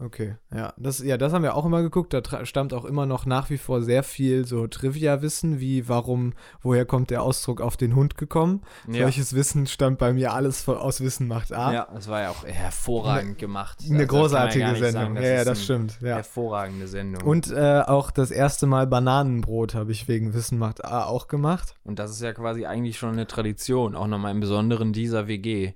Okay, 0.00 0.34
ja, 0.52 0.74
das, 0.76 0.98
ja, 0.98 1.16
das 1.16 1.32
haben 1.32 1.44
wir 1.44 1.54
auch 1.54 1.64
immer 1.64 1.80
geguckt. 1.80 2.12
Da 2.12 2.44
stammt 2.44 2.74
auch 2.74 2.84
immer 2.84 3.06
noch 3.06 3.26
nach 3.26 3.48
wie 3.48 3.58
vor 3.58 3.80
sehr 3.80 4.02
viel 4.02 4.44
so 4.44 4.66
Trivia-Wissen, 4.66 5.60
wie 5.60 5.88
warum, 5.88 6.32
woher 6.62 6.84
kommt 6.84 7.10
der 7.10 7.22
Ausdruck 7.22 7.60
auf 7.60 7.76
den 7.76 7.94
Hund 7.94 8.18
gekommen. 8.18 8.62
Ja. 8.88 9.04
Solches 9.04 9.34
Wissen 9.36 9.68
stammt 9.68 9.98
bei 9.98 10.12
mir 10.12 10.32
alles 10.32 10.68
aus 10.68 11.00
Wissen 11.00 11.28
macht 11.28 11.52
A. 11.52 11.72
Ja, 11.72 11.88
das 11.94 12.08
war 12.08 12.22
ja 12.22 12.30
auch 12.30 12.44
hervorragend 12.44 13.38
gemacht. 13.38 13.78
Eine 13.88 14.00
Also, 14.00 14.16
ja 14.16 14.20
großartige 14.20 14.66
nicht 14.68 14.78
Sendung. 14.80 15.02
sagen, 15.14 15.16
ja, 15.16 15.22
ja, 15.32 15.44
das 15.44 15.62
stimmt. 15.62 15.98
Ja. 16.00 16.16
Hervorragende 16.16 16.88
Sendung. 16.88 17.22
Und 17.22 17.52
äh, 17.52 17.82
auch 17.86 18.10
das 18.10 18.32
erste 18.32 18.66
Mal 18.66 18.88
Bananenbrot 18.88 19.74
habe 19.76 19.92
ich 19.92 20.08
wegen 20.08 20.34
Wissen 20.34 20.58
macht 20.58 20.84
A 20.84 21.04
auch 21.04 21.28
gemacht. 21.28 21.76
Und 21.84 22.00
das 22.00 22.10
ist 22.10 22.20
ja 22.20 22.32
quasi 22.32 22.66
eigentlich 22.66 22.98
schon 22.98 23.12
eine 23.12 23.28
Tradition, 23.28 23.94
auch 23.94 24.08
nochmal 24.08 24.32
im 24.32 24.40
Besonderen 24.40 24.92
dieser 24.92 25.28
WG, 25.28 25.74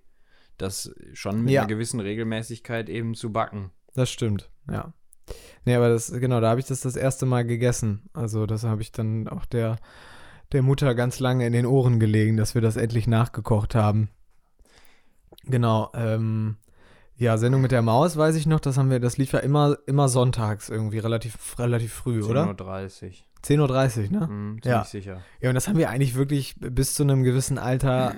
das 0.56 0.92
schon 1.12 1.42
mit 1.42 1.52
Ja. 1.52 1.60
einer 1.60 1.68
gewissen 1.68 2.00
Regelmäßigkeit 2.00 2.88
eben 2.88 3.14
zu 3.14 3.30
backen. 3.32 3.70
Das 3.98 4.10
stimmt, 4.10 4.48
ja. 4.70 4.92
Nee, 5.64 5.74
aber 5.74 5.88
das, 5.88 6.12
genau, 6.12 6.40
da 6.40 6.50
habe 6.50 6.60
ich 6.60 6.66
das 6.66 6.82
das 6.82 6.94
erste 6.94 7.26
Mal 7.26 7.44
gegessen. 7.44 8.08
Also 8.12 8.46
das 8.46 8.62
habe 8.62 8.80
ich 8.80 8.92
dann 8.92 9.26
auch 9.26 9.44
der, 9.44 9.74
der 10.52 10.62
Mutter 10.62 10.94
ganz 10.94 11.18
lange 11.18 11.44
in 11.44 11.52
den 11.52 11.66
Ohren 11.66 11.98
gelegen, 11.98 12.36
dass 12.36 12.54
wir 12.54 12.62
das 12.62 12.76
endlich 12.76 13.08
nachgekocht 13.08 13.74
haben. 13.74 14.08
Genau, 15.42 15.90
ähm, 15.94 16.58
ja, 17.16 17.36
Sendung 17.38 17.60
mit 17.60 17.72
der 17.72 17.82
Maus, 17.82 18.16
weiß 18.16 18.36
ich 18.36 18.46
noch, 18.46 18.60
das 18.60 18.78
haben 18.78 18.88
wir, 18.88 19.00
das 19.00 19.18
lief 19.18 19.32
ja 19.32 19.40
immer, 19.40 19.76
immer 19.86 20.08
sonntags 20.08 20.68
irgendwie, 20.68 21.00
relativ, 21.00 21.58
relativ 21.58 21.92
früh, 21.92 22.22
oder? 22.22 22.44
10.30 22.44 23.06
Uhr. 23.58 23.66
10.30 23.66 24.04
Uhr, 24.04 24.20
ne? 24.20 24.26
Mhm, 24.28 24.62
ziemlich 24.62 24.64
Ja. 24.64 24.84
sicher. 24.84 25.22
Ja, 25.40 25.48
und 25.48 25.56
das 25.56 25.66
haben 25.66 25.76
wir 25.76 25.90
eigentlich 25.90 26.14
wirklich 26.14 26.54
bis 26.60 26.94
zu 26.94 27.02
einem 27.02 27.24
gewissen 27.24 27.58
Alter 27.58 28.14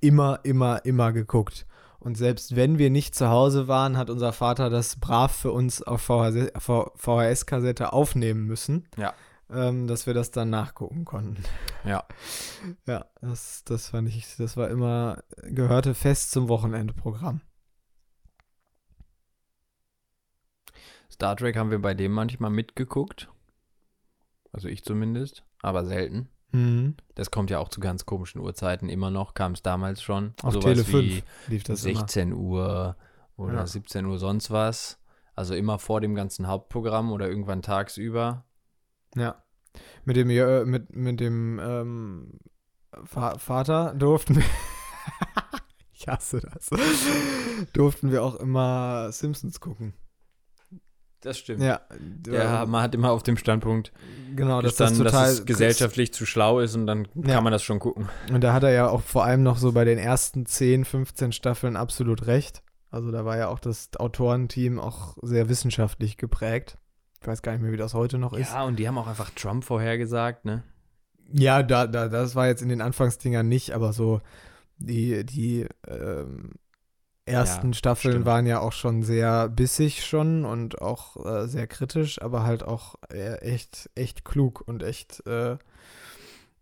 immer, 0.00 0.38
immer, 0.44 0.84
immer 0.84 1.12
geguckt. 1.12 1.66
Und 2.06 2.16
selbst 2.16 2.54
wenn 2.54 2.78
wir 2.78 2.88
nicht 2.88 3.16
zu 3.16 3.30
Hause 3.30 3.66
waren, 3.66 3.96
hat 3.96 4.10
unser 4.10 4.32
Vater 4.32 4.70
das 4.70 4.94
brav 4.94 5.34
für 5.34 5.50
uns 5.50 5.82
auf 5.82 6.02
VHS-Kassette 6.02 7.92
aufnehmen 7.92 8.44
müssen. 8.44 8.86
Ja. 8.96 9.12
Ähm, 9.50 9.88
dass 9.88 10.06
wir 10.06 10.14
das 10.14 10.30
dann 10.30 10.48
nachgucken 10.48 11.04
konnten. 11.04 11.42
Ja. 11.84 12.04
Ja, 12.86 13.06
das, 13.20 13.64
das 13.64 13.88
fand 13.88 14.08
ich, 14.08 14.36
das 14.36 14.56
war 14.56 14.70
immer, 14.70 15.24
gehörte 15.42 15.94
fest 15.94 16.30
zum 16.30 16.48
Wochenendprogramm. 16.48 17.40
Star 21.10 21.36
Trek 21.36 21.56
haben 21.56 21.72
wir 21.72 21.82
bei 21.82 21.94
dem 21.94 22.12
manchmal 22.12 22.52
mitgeguckt. 22.52 23.28
Also 24.52 24.68
ich 24.68 24.84
zumindest, 24.84 25.42
aber 25.60 25.84
selten. 25.84 26.28
Mhm. 26.52 26.94
Das 27.14 27.30
kommt 27.30 27.50
ja 27.50 27.58
auch 27.58 27.68
zu 27.68 27.80
ganz 27.80 28.06
komischen 28.06 28.40
Uhrzeiten 28.40 28.88
immer 28.88 29.10
noch, 29.10 29.34
kam 29.34 29.52
es 29.52 29.62
damals 29.62 30.02
schon. 30.02 30.34
Auf 30.42 30.54
Sowas 30.54 30.64
Tele 30.64 30.86
wie 30.86 31.20
5 31.20 31.22
lief 31.48 31.64
das 31.64 31.84
immer. 31.84 31.98
16 32.00 32.32
Uhr 32.32 32.96
oder 33.36 33.54
Ja. 33.54 33.66
17 33.66 34.06
Uhr 34.06 34.18
sonst 34.18 34.50
was. 34.50 34.98
Also 35.34 35.54
immer 35.54 35.78
vor 35.78 36.00
dem 36.00 36.14
ganzen 36.14 36.46
Hauptprogramm 36.46 37.12
oder 37.12 37.28
irgendwann 37.28 37.60
tagsüber. 37.62 38.44
Ja. 39.14 39.42
Mit 40.04 40.16
dem, 40.16 40.28
Jö- 40.28 40.64
mit, 40.64 40.94
mit 40.96 41.20
dem 41.20 41.58
ähm, 41.62 42.38
Va 42.92 43.36
Vater 43.38 43.94
durften 43.94 44.36
wir. 44.36 44.44
ich 45.92 46.08
hasse 46.08 46.40
das. 46.40 46.70
durften 47.74 48.10
wir 48.10 48.22
auch 48.22 48.36
immer 48.36 49.12
Simpsons 49.12 49.60
gucken. 49.60 49.92
Das 51.26 51.38
stimmt. 51.38 51.60
Ja. 51.60 51.80
Ja, 52.28 52.64
man 52.66 52.82
hat 52.82 52.94
immer 52.94 53.10
auf 53.10 53.24
dem 53.24 53.36
Standpunkt 53.36 53.92
genau, 54.36 54.62
dass 54.62 54.76
das 54.76 54.96
total 54.96 55.10
dass 55.26 55.32
es 55.40 55.44
gesellschaftlich 55.44 56.14
zu 56.14 56.24
schlau 56.24 56.60
ist 56.60 56.76
und 56.76 56.86
dann 56.86 57.08
Ja. 57.16 57.34
kann 57.34 57.42
man 57.44 57.52
das 57.52 57.64
schon 57.64 57.80
gucken. 57.80 58.08
Und 58.32 58.42
da 58.44 58.52
hat 58.52 58.62
er 58.62 58.70
ja 58.70 58.88
auch 58.88 59.02
vor 59.02 59.24
allem 59.24 59.42
noch 59.42 59.58
so 59.58 59.72
bei 59.72 59.84
den 59.84 59.98
ersten 59.98 60.46
10, 60.46 60.84
15 60.84 61.32
Staffeln 61.32 61.74
absolut 61.76 62.28
recht. 62.28 62.62
Also 62.90 63.10
da 63.10 63.24
war 63.24 63.36
ja 63.36 63.48
auch 63.48 63.58
das 63.58 63.90
Autorenteam 63.98 64.78
auch 64.78 65.16
sehr 65.20 65.48
wissenschaftlich 65.48 66.16
geprägt. 66.16 66.78
Ich 67.20 67.26
weiß 67.26 67.42
gar 67.42 67.50
nicht 67.52 67.62
mehr, 67.62 67.72
wie 67.72 67.76
das 67.76 67.92
heute 67.94 68.18
noch 68.18 68.32
ist. 68.32 68.52
Ja, 68.52 68.62
und 68.62 68.78
die 68.78 68.86
haben 68.86 68.96
auch 68.98 69.08
einfach 69.08 69.30
Trump 69.30 69.64
vorhergesagt, 69.64 70.44
ne? 70.44 70.62
Ja, 71.32 71.64
da, 71.64 71.88
da, 71.88 72.06
das 72.08 72.36
war 72.36 72.46
jetzt 72.46 72.62
in 72.62 72.68
den 72.68 72.80
Anfangsdingern 72.80 73.48
nicht, 73.48 73.72
aber 73.72 73.92
so 73.92 74.20
die, 74.78 75.26
die 75.26 75.66
ähm, 75.88 76.52
ersten 77.26 77.72
Ja, 77.72 77.74
Staffeln 77.74 78.24
stimmt. 78.24 78.26
waren 78.26 78.46
ja 78.46 78.60
auch 78.60 78.72
schon 78.72 79.02
sehr 79.02 79.48
bissig 79.48 80.04
schon 80.06 80.44
und 80.44 80.80
auch 80.82 81.24
äh, 81.26 81.46
sehr 81.48 81.66
kritisch, 81.66 82.22
aber 82.22 82.44
halt 82.44 82.62
auch 82.62 82.96
äh, 83.10 83.36
echt, 83.40 83.90
echt 83.94 84.24
klug 84.24 84.62
und 84.66 84.82
echt 84.82 85.26
äh, 85.26 85.58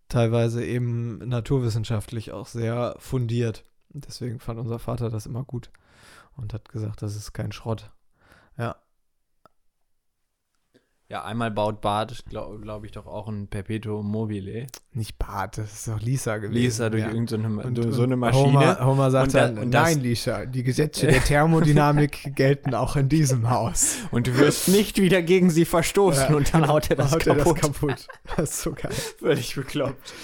teilweise 0.08 0.64
eben 0.64 1.18
naturwissenschaftlich 1.18 2.32
auch 2.32 2.46
sehr 2.46 2.94
fundiert. 2.98 3.64
Deswegen 3.90 4.40
fand 4.40 4.58
unser 4.60 4.78
Vater 4.78 5.10
das 5.10 5.26
immer 5.26 5.44
gut 5.44 5.70
und 6.36 6.52
hat 6.54 6.68
gesagt, 6.68 7.02
das 7.02 7.16
ist 7.16 7.32
kein 7.32 7.52
Schrott. 7.52 7.92
Ja, 8.58 8.76
Ja, 11.10 11.22
einmal 11.22 11.50
baut 11.50 11.82
Bart, 11.82 12.24
glaube 12.30 12.58
glaub 12.60 12.82
ich, 12.84 12.92
doch 12.92 13.06
auch 13.06 13.28
ein 13.28 13.46
Perpetuum 13.48 14.10
mobile. 14.10 14.66
nicht 14.92 15.18
Bart, 15.18 15.58
das 15.58 15.72
ist 15.72 15.88
doch 15.88 16.00
Lisa 16.00 16.38
gewesen. 16.38 16.54
Lisa 16.54 16.88
durch 16.88 17.02
ja. 17.02 17.10
irgendeine 17.10 17.62
Und, 17.62 17.76
so, 17.76 17.82
und 17.82 17.92
so 17.92 18.02
eine 18.04 18.16
Maschine. 18.16 18.46
Homer, 18.46 18.86
Homer 18.86 19.10
sagt 19.10 19.26
Und 19.26 19.34
da- 19.34 19.46
dann, 19.48 19.58
und 19.58 19.68
nein, 19.70 20.00
Lisa, 20.00 20.46
die 20.46 20.62
Gesetze 20.62 21.06
der 21.06 21.22
Thermodynamik 21.22 22.32
gelten 22.34 22.74
auch 22.74 22.96
in 22.96 23.10
diesem 23.10 23.50
Haus. 23.50 23.98
Und 24.12 24.28
du 24.28 24.38
wirst 24.38 24.68
nicht 24.68 24.98
wieder 24.98 25.20
gegen 25.20 25.50
sie 25.50 25.66
verstoßen. 25.66 26.30
Ja, 26.30 26.36
und 26.36 26.54
dann 26.54 26.68
haut 26.68 26.88
er 26.88 26.96
das 26.96 27.12
Haut 27.12 27.26
er 27.26 27.36
kaputt. 27.36 27.58
das 27.58 27.70
kaputt. 27.72 28.06
Das 28.36 28.50
ist 28.50 28.62
so 28.62 28.72
geil. 28.72 28.92
Völlig 29.18 29.54
bekloppt. 29.54 30.14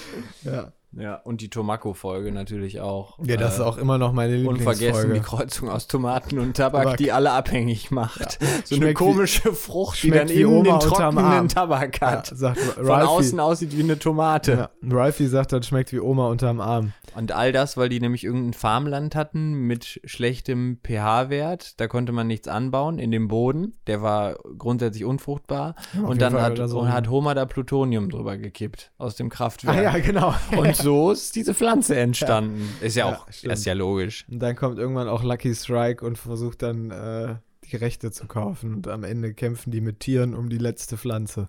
Ja. 0.43 0.73
Ja, 0.93 1.15
und 1.17 1.41
die 1.41 1.49
Tomako-Folge 1.51 2.33
natürlich 2.33 2.81
auch. 2.81 3.17
Ja, 3.25 3.37
das 3.37 3.55
ist 3.55 3.61
Äh, 3.61 3.63
auch 3.63 3.79
immer 3.79 3.97
noch 3.97 4.13
meine 4.13 4.37
Unvergessen 4.49 4.79
die 4.81 4.85
Lieblingsfolge. 4.87 5.21
Kreuzung 5.21 5.69
aus 5.71 5.87
Tomaten 5.87 6.39
und 6.41 6.57
Tabak, 6.57 6.83
Tabak. 6.83 6.97
die 6.99 7.13
alle 7.13 7.31
abhängig 7.31 7.91
macht. 7.93 8.39
So 8.65 8.75
eine 8.75 8.87
Schmeckt 8.87 9.01
wie- 9.01 9.05
komische 9.05 9.53
Frucht, 9.53 10.03
die 10.03 10.11
dann 10.11 10.29
Oma 10.29 10.63
den 10.65 10.81
trockenen. 10.81 11.49
Tabak 11.49 12.01
Ja, 12.01 12.11
hat. 12.11 12.27
sagt 12.27 12.59
Von 12.59 12.87
Ralphie. 12.87 13.07
außen 13.09 13.39
aussieht 13.41 13.77
wie 13.77 13.83
eine 13.85 13.99
Tomate. 14.01 14.53
Ja, 14.53 14.71
Ralphie 14.97 15.27
sagt, 15.27 15.53
das 15.53 15.65
schmeckt 15.67 15.93
wie 15.93 16.01
Oma 16.01 16.27
unterm 16.29 16.61
Arm. 16.61 16.93
Und 17.15 17.33
all 17.33 17.53
das, 17.53 17.77
weil 17.77 17.89
die 17.89 18.01
nämlich 18.01 18.25
irgendein 18.25 18.53
Farmland 18.55 19.15
hatten 19.17 19.53
mit 19.67 20.01
schlechtem 20.05 20.79
pH-Wert. 20.85 21.81
Da 21.81 21.89
konnte 21.89 22.13
man 22.13 22.27
nichts 22.27 22.47
anbauen 22.49 22.99
in 22.99 23.11
dem 23.11 23.29
Boden. 23.29 23.75
Der 23.87 24.03
war 24.03 24.37
grundsätzlich 24.59 25.05
unfruchtbar. 25.05 25.75
Ja, 25.95 26.03
und 26.03 26.21
dann 26.21 26.33
Fall 26.33 26.43
hat, 26.43 26.69
so. 26.69 26.81
und 26.81 26.93
hat 26.93 27.09
Homer 27.09 27.35
da 27.35 27.47
Plutonium 27.47 28.11
drüber 28.11 28.37
gekippt 28.37 28.93
aus 28.99 29.17
dem 29.17 29.29
Kraftwerk. 29.29 29.77
Ah 29.77 29.83
ja, 29.83 29.99
genau. 29.99 30.35
Und 30.57 30.80
so 30.83 31.11
ist 31.13 31.35
diese 31.37 31.55
Pflanze 31.55 31.97
entstanden. 31.99 32.69
Ist 32.81 32.97
ja 32.97 33.09
Ja, 33.09 33.17
auch, 33.17 33.33
stimmt. 33.33 33.55
ist 33.55 33.65
ja 33.67 33.73
logisch. 33.75 34.27
Und 34.31 34.41
dann 34.41 34.57
kommt 34.57 34.79
irgendwann 34.79 35.09
auch 35.09 35.23
Lucky 35.23 35.55
Strike 35.55 36.05
und 36.05 36.19
versucht 36.19 36.63
dann 36.63 36.91
äh, 36.91 37.37
die 37.71 37.77
Rechte 37.77 38.11
zu 38.11 38.27
kaufen. 38.27 38.75
Und 38.75 38.89
am 38.89 39.05
Ende 39.05 39.35
kämpfen 39.35 39.71
die 39.71 39.81
mit 39.81 40.01
Tieren 40.01 40.35
um 40.35 40.49
die 40.51 40.59
letzte 40.59 40.97
Pflanze. 40.99 41.49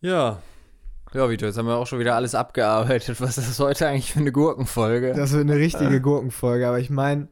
Ja. 0.00 0.42
Ja, 1.14 1.30
Vito, 1.30 1.46
jetzt 1.46 1.56
haben 1.56 1.66
wir 1.66 1.76
auch 1.76 1.86
schon 1.86 1.98
wieder 2.00 2.14
alles 2.16 2.34
abgearbeitet. 2.34 3.20
Was 3.20 3.38
ist 3.38 3.48
das 3.48 3.58
heute 3.60 3.86
eigentlich 3.88 4.12
für 4.12 4.18
eine 4.20 4.32
Gurkenfolge? 4.32 5.14
Das 5.14 5.32
wird 5.32 5.42
eine 5.42 5.56
richtige 5.56 6.00
Gurkenfolge, 6.00 6.66
aber 6.68 6.78
ich 6.80 6.90
meine, 6.90 7.28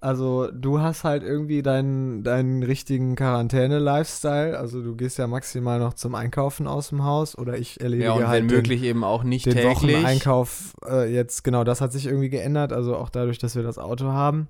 also 0.00 0.50
du 0.52 0.80
hast 0.80 1.04
halt 1.04 1.22
irgendwie 1.22 1.62
deinen, 1.62 2.22
deinen 2.22 2.62
richtigen 2.62 3.16
Quarantäne-Lifestyle. 3.16 4.58
Also 4.58 4.82
du 4.82 4.94
gehst 4.94 5.18
ja 5.18 5.26
maximal 5.26 5.78
noch 5.78 5.94
zum 5.94 6.14
Einkaufen 6.14 6.66
aus 6.66 6.90
dem 6.90 7.02
Haus 7.04 7.36
oder 7.36 7.58
ich 7.58 7.80
erledige 7.80 8.04
ja, 8.08 8.12
und 8.14 8.26
halt 8.28 8.42
wenn 8.42 8.48
den- 8.48 8.56
möglich 8.56 8.82
eben 8.82 9.02
auch 9.04 9.24
nicht 9.24 9.46
den 9.46 9.54
täglich. 9.54 9.74
Wocheneinkauf 9.76 10.74
äh, 10.86 11.12
jetzt, 11.12 11.42
genau, 11.44 11.64
das 11.64 11.80
hat 11.80 11.92
sich 11.92 12.06
irgendwie 12.06 12.28
geändert. 12.28 12.72
Also 12.72 12.96
auch 12.96 13.08
dadurch, 13.08 13.38
dass 13.38 13.56
wir 13.56 13.62
das 13.62 13.78
Auto 13.78 14.06
haben, 14.06 14.48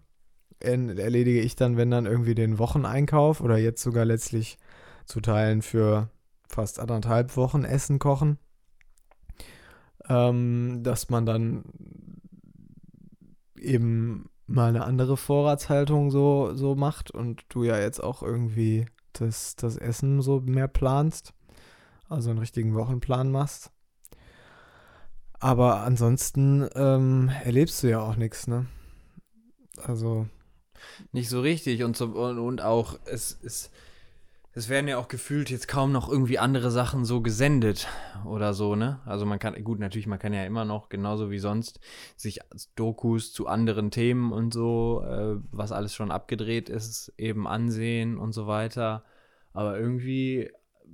en- 0.61 0.97
erledige 0.99 1.41
ich 1.41 1.55
dann, 1.57 1.77
wenn 1.77 1.91
dann 1.91 2.07
irgendwie 2.07 2.35
den 2.35 2.59
Wocheneinkauf 2.59 3.41
oder 3.41 3.57
jetzt 3.57 3.83
sogar 3.83 4.05
letztlich 4.05 4.59
zu 5.07 5.21
Teilen 5.21 5.63
für 5.63 6.09
fast 6.49 6.81
anderthalb 6.81 7.37
Wochen 7.37 7.65
Essen 7.65 7.99
kochen. 7.99 8.39
Ähm, 10.09 10.83
dass 10.83 11.09
man 11.11 11.27
dann 11.27 11.65
eben 13.59 14.29
mal 14.47 14.69
eine 14.69 14.85
andere 14.85 15.17
Vorratshaltung 15.17 16.11
so, 16.11 16.55
so 16.55 16.75
macht 16.75 17.11
und 17.11 17.45
du 17.49 17.65
ja 17.65 17.79
jetzt 17.79 18.03
auch 18.03 18.23
irgendwie 18.23 18.87
das, 19.13 19.57
das 19.57 19.77
Essen 19.77 20.23
so 20.23 20.41
mehr 20.41 20.69
planst. 20.69 21.33
Also 22.09 22.31
einen 22.31 22.39
richtigen 22.39 22.75
Wochenplan 22.75 23.31
machst. 23.31 23.73
Aber 25.39 25.81
ansonsten 25.83 26.69
ähm, 26.75 27.31
erlebst 27.45 27.83
du 27.83 27.91
ja 27.91 28.01
auch 28.01 28.17
nichts, 28.17 28.47
ne? 28.47 28.67
Also, 29.83 30.27
Nicht 31.13 31.29
so 31.29 31.41
richtig 31.41 31.83
und, 31.83 31.97
so, 31.97 32.07
und, 32.07 32.39
und 32.39 32.63
auch, 32.63 32.99
es, 33.05 33.39
es, 33.43 33.71
es 34.57 34.71
werden 34.71 34.89
ja 34.89 34.97
auch 34.97 35.09
gefühlt 35.09 35.51
jetzt 35.51 35.69
kaum 35.69 35.93
noch 35.93 36.09
irgendwie 36.09 36.39
andere 36.39 36.71
Sachen 36.71 37.05
so 37.05 37.21
gesendet 37.21 37.89
oder 38.25 38.55
so, 38.55 38.75
ne? 38.75 39.01
Also 39.05 39.27
man 39.27 39.39
kann, 39.39 39.63
gut, 39.63 39.79
natürlich, 39.79 40.07
man 40.07 40.19
kann 40.19 40.33
ja 40.33 40.47
immer 40.47 40.65
noch, 40.65 40.89
genauso 40.89 41.31
wie 41.31 41.39
sonst, 41.39 41.79
sich 42.17 42.41
Dokus 42.75 43.35
zu 43.35 43.49
anderen 43.49 43.91
Themen 43.91 44.33
und 44.33 44.55
so, 44.55 45.05
äh, 45.07 45.37
was 45.53 45.73
alles 45.73 45.95
schon 45.95 46.11
abgedreht 46.11 46.71
ist, 46.71 47.13
eben 47.19 47.47
ansehen 47.47 48.17
und 48.17 48.33
so 48.33 48.47
weiter. 48.47 49.05
Aber 49.53 49.79
irgendwie 49.79 50.51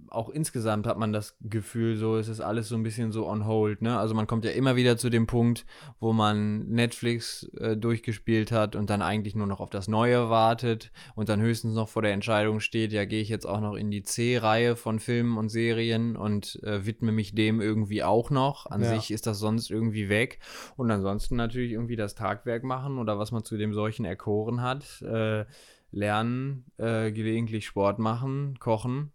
auch 0.09 0.28
insgesamt 0.28 0.87
hat 0.87 0.98
man 0.98 1.12
das 1.12 1.37
Gefühl, 1.40 1.96
so 1.96 2.16
es 2.16 2.28
ist 2.28 2.40
alles 2.40 2.68
so 2.68 2.76
ein 2.76 2.83
bisschen 2.83 3.12
so 3.12 3.26
on 3.26 3.46
hold, 3.46 3.81
ne? 3.81 3.98
Also 3.98 4.14
man 4.14 4.26
kommt 4.26 4.44
ja 4.44 4.50
immer 4.50 4.76
wieder 4.76 4.96
zu 4.98 5.09
dem 5.09 5.26
Punkt, 5.26 5.64
wo 6.00 6.12
man 6.12 6.68
Netflix 6.68 7.44
äh, 7.59 7.76
durchgespielt 7.76 8.52
hat 8.52 8.76
und 8.76 8.90
dann 8.90 9.00
eigentlich 9.00 9.35
nur 9.35 9.46
noch 9.46 9.61
auf 9.61 9.70
das 9.70 9.88
Neue 9.88 10.28
wartet 10.28 10.92
und 11.14 11.28
dann 11.28 11.40
höchstens 11.40 11.74
noch 11.74 11.88
vor 11.88 12.02
der 12.02 12.12
Entscheidung 12.12 12.61
steht, 12.61 12.92
ja, 12.92 13.07
gehe 13.07 13.22
ich 13.22 13.31
jetzt 13.31 13.46
auch 13.46 13.61
noch 13.61 13.74
in 13.74 13.90
die 13.90 14.02
C-Reihe 14.02 14.76
von 14.76 14.98
Filmen 14.98 15.38
und 15.38 15.48
Serien 15.48 16.16
und 16.16 16.62
äh, 16.62 16.85
widme 16.85 17.12
mich 17.12 17.35
dem 17.35 17.61
irgendwie 17.61 18.02
auch 18.02 18.31
noch. 18.31 18.66
An 18.66 18.83
Ja. 18.83 18.88
sich 18.94 19.11
ist 19.11 19.26
das 19.26 19.38
sonst 19.38 19.70
irgendwie 19.70 20.09
weg. 20.09 20.40
Und 20.76 20.90
ansonsten 20.90 21.37
natürlich 21.37 21.72
irgendwie 21.72 21.96
das 21.96 22.14
Tagwerk 22.14 22.64
machen 22.64 22.98
oder 22.98 23.18
was 23.18 23.33
man 23.33 23.44
zu 23.44 23.57
dem 23.57 23.72
solchen 23.72 24.05
erkoren 24.05 24.61
hat. 24.61 25.00
Äh, 25.02 25.46
lernen, 25.90 26.64
äh, 26.78 27.12
gelegentlich 27.12 27.66
Sport 27.66 27.98
machen, 27.98 28.59
kochen, 28.59 29.12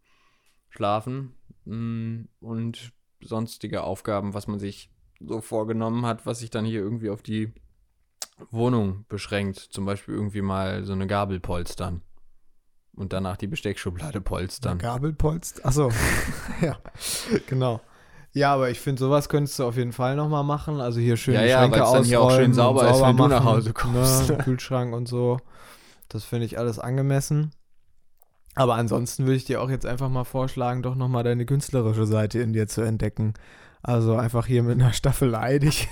schlafen 0.77 1.33
mh, 1.65 2.25
und 2.39 2.93
sonstige 3.21 3.83
Aufgaben, 3.83 4.33
was 4.33 4.47
man 4.47 4.59
sich 4.59 4.91
so 5.19 5.41
vorgenommen 5.41 6.05
hat, 6.05 6.25
was 6.25 6.39
sich 6.39 6.51
dann 6.51 6.65
hier 6.65 6.81
irgendwie 6.81 7.09
auf 7.09 7.23
die 7.23 7.51
Wohnung 8.51 9.05
beschränkt. 9.09 9.57
Zum 9.57 9.85
Beispiel 9.85 10.13
irgendwie 10.13 10.41
mal 10.41 10.83
so 10.83 10.93
eine 10.93 11.07
Gabel 11.07 11.39
polstern. 11.39 12.01
Und 12.95 13.13
danach 13.13 13.37
die 13.37 13.47
Besteckschublade 13.47 14.21
polstern. 14.21 14.79
Gabelpolst. 14.79 15.65
Achso, 15.65 15.91
ja, 16.61 16.77
genau. 17.47 17.81
Ja, 18.33 18.53
aber 18.53 18.69
ich 18.69 18.79
finde, 18.79 18.99
sowas 18.99 19.29
könntest 19.29 19.57
du 19.59 19.65
auf 19.65 19.77
jeden 19.77 19.93
Fall 19.93 20.15
nochmal 20.15 20.43
machen. 20.43 20.79
Also 20.79 20.99
hier 20.99 21.17
schön 21.17 21.35
Ja, 21.35 21.41
die 21.41 21.47
ja, 21.47 21.59
Schränke 21.59 21.79
weil's 21.79 21.91
dann 21.91 22.03
hier 22.03 22.21
auch 22.21 22.31
schön 22.31 22.51
ausräumen 22.51 22.53
sauber 22.53 22.81
und 22.81 22.95
ist, 22.95 23.01
wenn 23.01 23.17
du 23.17 23.27
nach 23.27 23.43
machen, 23.43 23.45
Hause 23.45 23.73
kommst. 23.73 24.29
Ne, 24.29 24.37
Kühlschrank 24.37 24.93
und 24.93 25.07
so. 25.07 25.39
Das 26.09 26.23
finde 26.23 26.45
ich 26.45 26.57
alles 26.57 26.79
angemessen. 26.79 27.51
Aber 28.57 28.75
ansonsten 28.75 29.25
würde 29.25 29.35
ich 29.37 29.45
dir 29.45 29.61
auch 29.61 29.69
jetzt 29.69 29.85
einfach 29.85 30.09
mal 30.09 30.23
vorschlagen, 30.23 30.81
doch 30.81 30.95
nochmal 30.95 31.23
deine 31.23 31.45
künstlerische 31.45 32.05
Seite 32.05 32.39
in 32.39 32.53
dir 32.53 32.67
zu 32.67 32.81
entdecken. 32.81 33.33
Also 33.83 34.15
einfach 34.15 34.47
hier 34.47 34.63
mit 34.63 34.79
einer 34.81 34.93
Staffelei 34.93 35.59
dich 35.59 35.87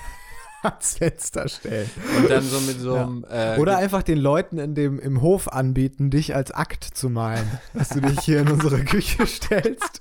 ans 0.63 0.97
Fenster 0.97 1.47
stellen. 1.47 1.87
Und 2.17 2.29
dann 2.29 2.43
so 2.43 2.59
mit 2.61 2.79
so 2.79 2.95
Ja. 2.95 3.03
einem. 3.03 3.25
Äh, 3.29 3.59
Oder 3.59 3.77
einfach 3.77 4.01
den 4.01 4.17
Leuten 4.17 4.57
in 4.57 4.73
dem, 4.73 4.99
im 4.99 5.21
Hof 5.21 5.47
anbieten, 5.47 6.09
dich 6.09 6.33
als 6.35 6.51
Akt 6.51 6.83
zu 6.83 7.09
malen. 7.11 7.47
Dass 7.75 7.89
du 7.89 8.01
dich 8.01 8.19
hier 8.21 8.39
in 8.41 8.49
unsere 8.49 8.83
Küche 8.83 9.27
stellst, 9.27 9.99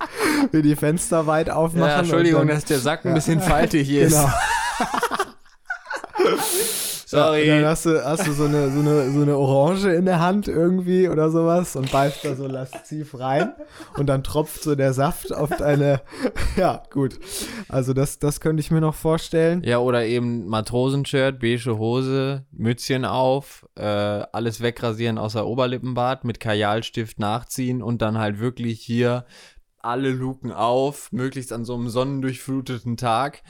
wir 0.50 0.62
die 0.62 0.74
Fenster 0.74 1.26
weit 1.26 1.50
aufmachen. 1.50 1.90
ja, 1.90 1.98
Entschuldigung, 2.00 2.46
dann, 2.46 2.56
dass 2.56 2.64
der 2.64 2.78
Sack 2.78 3.04
ein 3.04 3.08
Ja. 3.08 3.14
bisschen 3.14 3.40
faltig 3.42 3.90
ist. 3.94 4.16
Genau. 4.16 4.28
Sorry. 7.14 7.46
Ja, 7.46 7.56
dann 7.56 7.66
hast 7.66 7.86
du, 7.86 8.04
hast 8.04 8.26
du 8.26 8.32
so, 8.32 8.44
eine, 8.44 8.70
so, 8.70 8.80
eine, 8.80 9.10
so 9.10 9.22
eine 9.22 9.36
Orange 9.36 9.86
in 9.94 10.04
der 10.04 10.20
Hand 10.20 10.48
irgendwie 10.48 11.08
oder 11.08 11.30
sowas 11.30 11.76
und 11.76 11.90
beißt 11.90 12.24
da 12.24 12.34
so 12.34 12.46
lasziv 12.46 13.18
rein 13.18 13.54
und 13.96 14.06
dann 14.06 14.22
tropft 14.22 14.62
so 14.62 14.74
der 14.74 14.92
Saft 14.92 15.32
auf 15.32 15.50
deine. 15.50 16.00
Ja, 16.56 16.84
gut. 16.90 17.18
Also, 17.68 17.94
das, 17.94 18.20
das 18.20 18.40
könnte 18.40 18.60
ich 18.60 18.70
mir 18.70 18.80
noch 18.80 18.94
vorstellen. 18.94 19.62
Ja, 19.64 19.78
oder 19.78 20.04
eben 20.06 20.46
Matrosenshirt, 20.46 21.40
beige 21.40 21.78
Hose, 21.78 22.44
Mützchen 22.52 23.04
auf, 23.04 23.66
äh, 23.74 23.82
alles 23.82 24.60
wegrasieren 24.60 25.18
außer 25.18 25.46
Oberlippenbart, 25.46 26.24
mit 26.24 26.38
Kajalstift 26.38 27.18
nachziehen 27.18 27.82
und 27.82 28.02
dann 28.02 28.18
halt 28.18 28.38
wirklich 28.38 28.80
hier 28.80 29.24
alle 29.84 30.10
Luken 30.10 30.50
auf, 30.50 31.12
möglichst 31.12 31.52
an 31.52 31.64
so 31.64 31.74
einem 31.74 31.88
sonnendurchfluteten 31.88 32.96
Tag. 32.96 33.42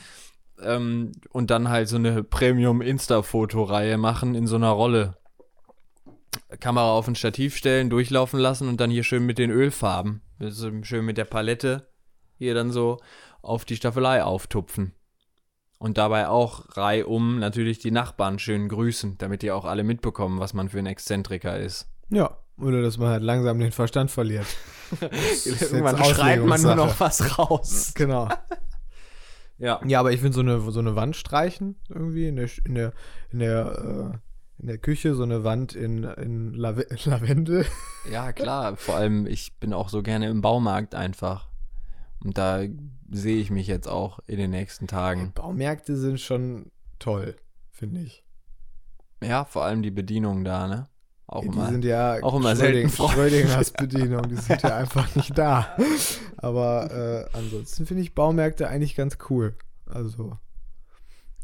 Ähm, 0.62 1.12
und 1.30 1.50
dann 1.50 1.68
halt 1.68 1.88
so 1.88 1.96
eine 1.96 2.22
Premium-Insta-Fotoreihe 2.22 3.96
machen 3.98 4.34
in 4.34 4.46
so 4.46 4.56
einer 4.56 4.70
Rolle. 4.70 5.16
Kamera 6.60 6.92
auf 6.92 7.08
ein 7.08 7.14
Stativ 7.14 7.56
stellen, 7.56 7.90
durchlaufen 7.90 8.38
lassen 8.38 8.68
und 8.68 8.80
dann 8.80 8.90
hier 8.90 9.04
schön 9.04 9.26
mit 9.26 9.38
den 9.38 9.50
Ölfarben, 9.50 10.22
so 10.40 10.70
schön 10.82 11.04
mit 11.04 11.18
der 11.18 11.24
Palette 11.24 11.88
hier 12.38 12.54
dann 12.54 12.70
so 12.70 12.98
auf 13.42 13.64
die 13.64 13.76
Staffelei 13.76 14.22
auftupfen. 14.22 14.94
Und 15.78 15.98
dabei 15.98 16.28
auch 16.28 16.76
reihum 16.76 17.38
natürlich 17.38 17.78
die 17.78 17.90
Nachbarn 17.90 18.38
schön 18.38 18.68
grüßen, 18.68 19.18
damit 19.18 19.42
die 19.42 19.50
auch 19.50 19.64
alle 19.64 19.84
mitbekommen, 19.84 20.40
was 20.40 20.54
man 20.54 20.68
für 20.68 20.78
ein 20.78 20.86
Exzentriker 20.86 21.58
ist. 21.58 21.88
Ja. 22.08 22.38
Oder 22.56 22.82
dass 22.82 22.98
man 22.98 23.08
halt 23.08 23.22
langsam 23.22 23.58
den 23.58 23.72
Verstand 23.72 24.10
verliert. 24.10 24.46
Irgendwann 25.44 26.04
schreit 26.04 26.44
man 26.44 26.62
nur 26.62 26.76
noch 26.76 27.00
was 27.00 27.38
raus. 27.38 27.92
Genau. 27.96 28.28
Ja. 29.64 29.80
Ja, 29.86 30.00
aber 30.00 30.12
ich 30.12 30.20
finde 30.20 30.34
so 30.34 30.42
eine, 30.42 30.60
so 30.60 30.78
eine 30.78 30.94
Wand 30.94 31.16
streichen 31.16 31.76
irgendwie 31.88 32.28
in 32.28 32.36
der, 32.36 32.50
in 32.66 32.74
der, 32.74 32.92
in 33.32 33.38
der, 33.38 34.12
äh, 34.12 34.60
in 34.60 34.66
der 34.66 34.76
Küche, 34.76 35.14
so 35.14 35.22
eine 35.22 35.42
Wand 35.42 35.74
in, 35.74 36.04
in 36.04 36.52
Lave 36.52 36.86
Lavendel. 37.06 37.64
Ja, 38.12 38.32
klar. 38.32 38.76
Vor 38.76 38.96
allem, 38.96 39.26
ich 39.26 39.58
bin 39.60 39.72
auch 39.72 39.88
so 39.88 40.02
gerne 40.02 40.28
im 40.28 40.42
Baumarkt 40.42 40.94
einfach. 40.94 41.48
Und 42.22 42.36
da 42.36 42.62
sehe 43.10 43.38
ich 43.38 43.50
mich 43.50 43.66
jetzt 43.66 43.88
auch 43.88 44.20
in 44.26 44.36
den 44.36 44.50
nächsten 44.50 44.86
Tagen. 44.86 45.32
Baumärkte 45.34 45.96
sind 45.96 46.20
schon 46.20 46.70
toll, 46.98 47.34
finde 47.70 48.02
ich. 48.02 48.22
Ja, 49.22 49.46
vor 49.46 49.64
allem 49.64 49.82
die 49.82 49.90
Bedienung 49.90 50.44
da, 50.44 50.66
ne? 50.68 50.88
Auch 51.26 51.42
die 51.42 51.48
immer. 51.48 51.70
sind 51.70 51.84
ja 51.84 52.22
auch 52.22 52.34
immer 52.34 52.54
selten 52.54 52.90
Schröding-. 52.90 53.08
Schrödingers 53.12 53.70
Bedienung, 53.70 54.28
die 54.28 54.36
sind 54.36 54.62
ja 54.62 54.76
einfach 54.76 55.14
nicht 55.16 55.36
da. 55.36 55.76
Aber 56.36 57.28
äh, 57.32 57.36
ansonsten 57.36 57.86
finde 57.86 58.02
ich 58.02 58.14
Baumärkte 58.14 58.68
eigentlich 58.68 58.94
ganz 58.94 59.16
cool. 59.30 59.54
Also, 59.86 60.38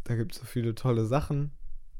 da 0.05 0.17
gibt 0.17 0.33
es 0.33 0.41
so 0.41 0.45
viele 0.45 0.75
tolle 0.75 1.07
Sachen, 1.07 1.53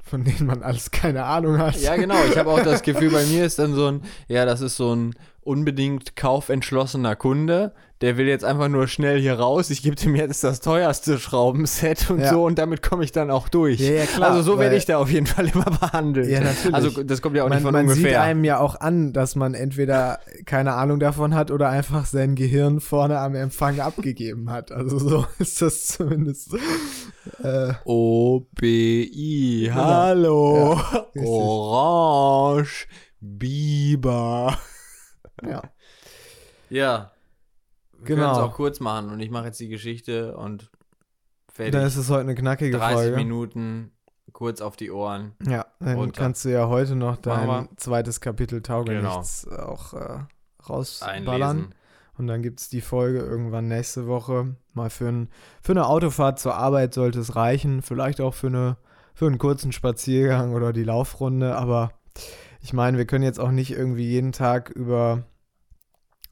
von 0.03 0.23
denen 0.23 0.45
man 0.45 0.63
alles 0.63 0.91
keine 0.91 1.25
Ahnung 1.25 1.57
hat. 1.57 1.79
Ja, 1.81 1.95
genau. 1.95 2.23
Ich 2.29 2.37
habe 2.37 2.51
auch 2.51 2.63
das 2.63 2.83
Gefühl, 2.83 3.11
bei 3.11 3.25
mir 3.27 3.45
ist 3.45 3.57
dann 3.57 3.73
so 3.73 3.87
ein, 3.87 4.03
ja, 4.27 4.45
das 4.45 4.61
ist 4.61 4.77
so 4.77 4.95
ein 4.95 5.15
unbedingt 5.43 6.15
kaufentschlossener 6.15 7.15
Kunde. 7.15 7.73
Der 8.01 8.17
will 8.17 8.25
jetzt 8.27 8.43
einfach 8.43 8.67
nur 8.67 8.87
schnell 8.87 9.19
hier 9.21 9.35
raus. 9.35 9.69
Ich 9.69 9.83
gebe 9.83 9.95
dem 9.95 10.15
jetzt 10.15 10.43
das 10.43 10.59
teuerste 10.59 11.19
Schraubenset 11.19 12.09
und 12.09 12.19
Ja. 12.21 12.29
so 12.31 12.43
und 12.45 12.57
damit 12.57 12.81
komme 12.81 13.03
ich 13.03 13.11
dann 13.11 13.29
auch 13.29 13.47
durch. 13.47 13.79
Ja, 13.79 13.91
ja, 13.91 14.05
klar, 14.05 14.31
also 14.31 14.41
so 14.41 14.57
werde 14.59 14.75
ich 14.75 14.85
da 14.85 14.97
auf 14.97 15.11
jeden 15.11 15.27
Fall 15.27 15.47
immer 15.49 15.65
behandelt. 15.65 16.27
Ja, 16.27 16.39
natürlich. 16.41 16.73
Also 16.73 17.03
das 17.03 17.21
kommt 17.21 17.35
ja 17.35 17.43
auch 17.43 17.49
man 17.49 17.57
nicht 17.59 17.63
von 17.63 17.73
man 17.73 17.87
sieht 17.89 17.97
ungefähr. 17.97 18.23
einem 18.23 18.43
ja 18.43 18.59
auch 18.59 18.79
an, 18.79 19.13
dass 19.13 19.35
man 19.35 19.53
entweder 19.53 20.17
keine 20.47 20.73
Ahnung 20.73 20.99
davon 20.99 21.35
hat 21.35 21.51
oder 21.51 21.69
einfach 21.69 22.05
sein 22.07 22.33
Gehirn 22.33 22.79
vorne 22.79 23.19
am 23.19 23.35
Empfang 23.35 23.79
abgegeben 23.79 24.49
hat. 24.49 24.71
Also 24.71 24.97
so 24.97 25.25
ist 25.39 25.61
das 25.61 25.85
zumindest. 25.85 26.55
Äh, 27.43 27.73
OBI, 27.85 29.65
Genau. 29.67 29.75
hallo, 29.75 30.79
Ja. 31.13 31.21
Orange, 31.23 32.87
Biber. 33.19 34.57
Ja. 35.43 35.61
Ja. 36.69 37.11
Wir 37.93 38.15
Genau. 38.15 38.21
können 38.21 38.31
es 38.31 38.37
auch 38.51 38.53
kurz 38.55 38.79
machen 38.79 39.09
und 39.09 39.19
ich 39.19 39.29
mache 39.29 39.45
jetzt 39.45 39.59
die 39.59 39.67
Geschichte 39.67 40.35
und 40.35 40.71
fertig. 41.51 41.73
Dann 41.73 41.85
ist 41.85 41.97
es 41.97 42.09
heute 42.09 42.21
eine 42.21 42.35
knackige 42.35 42.77
30 42.77 42.95
Folge. 42.95 43.15
Minuten, 43.17 43.91
kurz 44.33 44.59
auf 44.61 44.75
die 44.75 44.89
Ohren. 44.91 45.33
Ja, 45.45 45.65
dann 45.79 45.97
runter. 45.97 46.21
kannst 46.21 46.45
du 46.45 46.49
ja 46.49 46.67
heute 46.67 46.95
noch 46.95 47.17
dein 47.17 47.67
zweites 47.77 48.19
Kapitel 48.21 48.61
Taugenichts 48.61 49.47
auch 49.47 49.93
äh, 49.93 50.19
rausballern. 50.67 51.27
Einlesen. 51.57 51.75
Und 52.17 52.27
dann 52.27 52.41
gibt 52.41 52.59
es 52.59 52.69
die 52.69 52.81
Folge 52.81 53.19
irgendwann 53.19 53.67
nächste 53.67 54.07
Woche. 54.07 54.55
Mal 54.73 54.89
für, 54.89 55.07
ein, 55.07 55.29
für 55.61 55.71
eine 55.73 55.87
Autofahrt 55.87 56.39
zur 56.39 56.55
Arbeit 56.55 56.93
sollte 56.93 57.19
es 57.19 57.35
reichen. 57.35 57.81
Vielleicht 57.81 58.21
auch 58.21 58.33
für, 58.33 58.47
eine, 58.47 58.77
für 59.13 59.27
einen 59.27 59.37
kurzen 59.37 59.71
Spaziergang 59.71 60.53
oder 60.53 60.71
die 60.73 60.83
Laufrunde. 60.83 61.55
Aber 61.55 61.91
ich 62.61 62.73
meine, 62.73 62.97
wir 62.97 63.05
können 63.05 63.23
jetzt 63.23 63.39
auch 63.39 63.51
nicht 63.51 63.71
irgendwie 63.71 64.07
jeden 64.07 64.31
Tag 64.31 64.69
über 64.69 65.23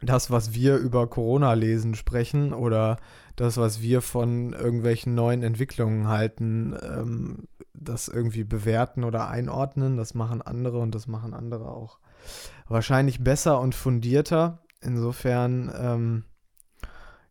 das, 0.02 0.32
was 0.32 0.54
wir 0.54 0.78
über 0.78 1.08
Corona 1.08 1.54
lesen, 1.54 1.96
sprechen 1.96 2.54
oder 2.54 2.98
das, 3.36 3.58
was 3.58 3.82
wir 3.82 4.02
von 4.02 4.54
irgendwelchen 4.54 5.16
neuen 5.16 5.44
Entwicklungen 5.44 6.08
halten, 6.08 6.78
ähm, 6.82 7.48
das 7.74 8.08
irgendwie 8.08 8.44
bewerten 8.44 9.04
oder 9.04 9.28
einordnen. 9.28 9.98
Das 9.98 10.14
machen 10.14 10.42
andere 10.42 10.80
und 10.80 10.94
das 10.94 11.08
machen 11.08 11.34
andere 11.34 11.70
auch 11.70 12.00
wahrscheinlich 12.68 13.24
besser 13.24 13.60
und 13.60 13.76
fundierter. 13.76 14.60
Insofern, 14.82 15.72
ähm, 15.78 16.24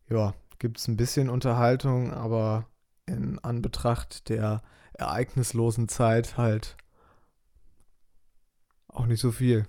ja, 0.09 0.33
gibt 0.59 0.77
es 0.77 0.87
ein 0.87 0.97
bisschen 0.97 1.29
Unterhaltung, 1.29 2.13
aber 2.13 2.65
in 3.05 3.39
Anbetracht 3.39 4.29
der 4.29 4.61
ereignislosen 4.93 5.87
Zeit 5.87 6.37
halt 6.37 6.75
auch 8.99 9.05
nicht 9.05 9.21
so 9.21 9.31
viel. 9.31 9.65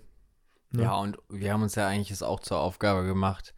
Ne? 0.72 0.82
Ja, 0.82 0.96
und 0.96 1.18
wir 1.28 1.52
haben 1.52 1.62
uns 1.62 1.76
ja 1.76 1.86
eigentlich 1.86 2.10
es 2.10 2.22
auch 2.22 2.40
zur 2.40 2.58
Aufgabe 2.58 3.04
gemacht, 3.04 3.54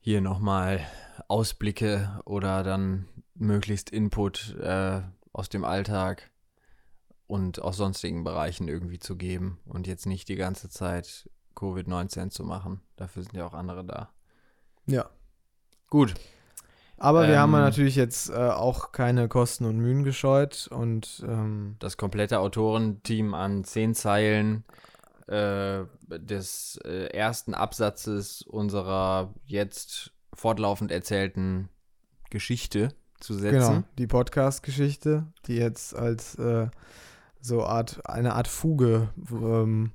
hier 0.00 0.20
nochmal 0.20 0.80
Ausblicke 1.28 2.20
oder 2.24 2.62
dann 2.62 3.06
möglichst 3.34 3.90
Input 3.90 4.56
äh, 4.56 5.02
aus 5.32 5.48
dem 5.48 5.64
Alltag 5.64 6.30
und 7.26 7.60
aus 7.60 7.76
sonstigen 7.76 8.24
Bereichen 8.24 8.68
irgendwie 8.68 8.98
zu 8.98 9.16
geben 9.16 9.60
und 9.66 9.86
jetzt 9.86 10.06
nicht 10.06 10.28
die 10.28 10.36
ganze 10.36 10.68
Zeit 10.68 11.28
Covid-19 11.56 12.30
zu 12.30 12.44
machen. 12.44 12.80
Dafür 12.96 13.22
sind 13.22 13.34
ja 13.34 13.46
auch 13.46 13.54
andere 13.54 13.84
da. 13.84 14.12
Ja. 14.86 15.08
Gut. 15.88 16.14
Aber 17.04 17.28
wir 17.28 17.38
haben 17.38 17.52
Ähm, 17.52 17.60
natürlich 17.60 17.96
jetzt 17.96 18.30
äh, 18.30 18.34
auch 18.34 18.92
keine 18.92 19.28
Kosten 19.28 19.66
und 19.66 19.76
Mühen 19.78 20.04
gescheut 20.04 20.68
und 20.70 21.22
ähm, 21.28 21.76
Das 21.78 21.98
komplette 21.98 22.40
Autorenteam 22.40 23.34
an 23.34 23.62
zehn 23.64 23.94
Zeilen 23.94 24.64
äh, 25.26 25.84
des 26.08 26.78
äh, 26.84 27.06
ersten 27.08 27.52
Absatzes 27.52 28.40
unserer 28.42 29.34
jetzt 29.44 30.12
fortlaufend 30.32 30.90
erzählten 30.90 31.68
Geschichte 32.30 32.88
zu 33.20 33.34
setzen. 33.34 33.58
genau, 33.58 33.82
die 33.98 34.06
Podcast-Geschichte, 34.06 35.26
die 35.46 35.56
jetzt 35.56 35.94
als 35.94 36.36
äh, 36.36 36.68
so 37.40 37.64
Art, 37.64 38.00
eine 38.08 38.34
Art 38.34 38.48
Fuge 38.48 39.10
ähm, 39.30 39.92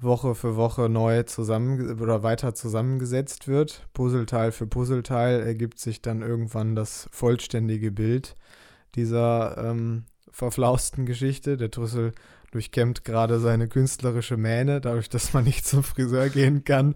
Woche 0.00 0.34
für 0.34 0.56
Woche 0.56 0.88
neu 0.88 1.24
zusammen 1.24 2.00
oder 2.00 2.22
weiter 2.22 2.54
zusammengesetzt 2.54 3.48
wird. 3.48 3.86
Puzzleteil 3.94 4.52
für 4.52 4.66
Puzzleteil 4.66 5.40
ergibt 5.40 5.78
sich 5.78 6.02
dann 6.02 6.22
irgendwann 6.22 6.74
das 6.74 7.08
vollständige 7.12 7.90
Bild 7.90 8.36
dieser 8.94 9.56
ähm, 9.58 10.04
verflausten 10.30 11.06
Geschichte. 11.06 11.56
Der 11.56 11.70
Trüssel 11.70 12.12
durchkämmt 12.50 13.04
gerade 13.04 13.40
seine 13.40 13.68
künstlerische 13.68 14.36
Mähne, 14.36 14.80
dadurch, 14.80 15.08
dass 15.08 15.32
man 15.32 15.44
nicht 15.44 15.66
zum 15.66 15.82
Friseur 15.82 16.28
gehen 16.28 16.64
kann. 16.64 16.94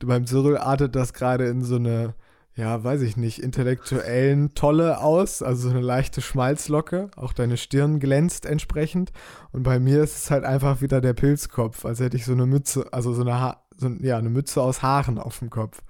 Beim 0.00 0.26
Cyril 0.26 0.56
artet 0.56 0.96
das 0.96 1.12
gerade 1.12 1.46
in 1.46 1.62
so 1.62 1.76
eine, 1.76 2.14
ja, 2.58 2.82
weiß 2.82 3.02
ich 3.02 3.16
nicht, 3.16 3.38
intellektuellen 3.38 4.52
Tolle 4.52 5.00
aus, 5.00 5.42
also 5.42 5.68
so 5.68 5.70
eine 5.70 5.80
leichte 5.80 6.20
Schmalzlocke. 6.20 7.08
Auch 7.14 7.32
deine 7.32 7.56
Stirn 7.56 8.00
glänzt 8.00 8.46
entsprechend. 8.46 9.12
Und 9.52 9.62
bei 9.62 9.78
mir 9.78 10.02
ist 10.02 10.16
es 10.16 10.30
halt 10.32 10.42
einfach 10.42 10.80
wieder 10.80 11.00
der 11.00 11.14
Pilzkopf, 11.14 11.84
als 11.84 12.00
hätte 12.00 12.16
ich 12.16 12.24
so 12.24 12.32
eine 12.32 12.46
Mütze, 12.46 12.92
also 12.92 13.14
so 13.14 13.20
eine, 13.20 13.40
ha 13.40 13.62
so, 13.76 13.88
ja, 14.00 14.18
eine 14.18 14.28
Mütze 14.28 14.60
aus 14.60 14.82
Haaren 14.82 15.18
auf 15.18 15.38
dem 15.38 15.50
Kopf. 15.50 15.80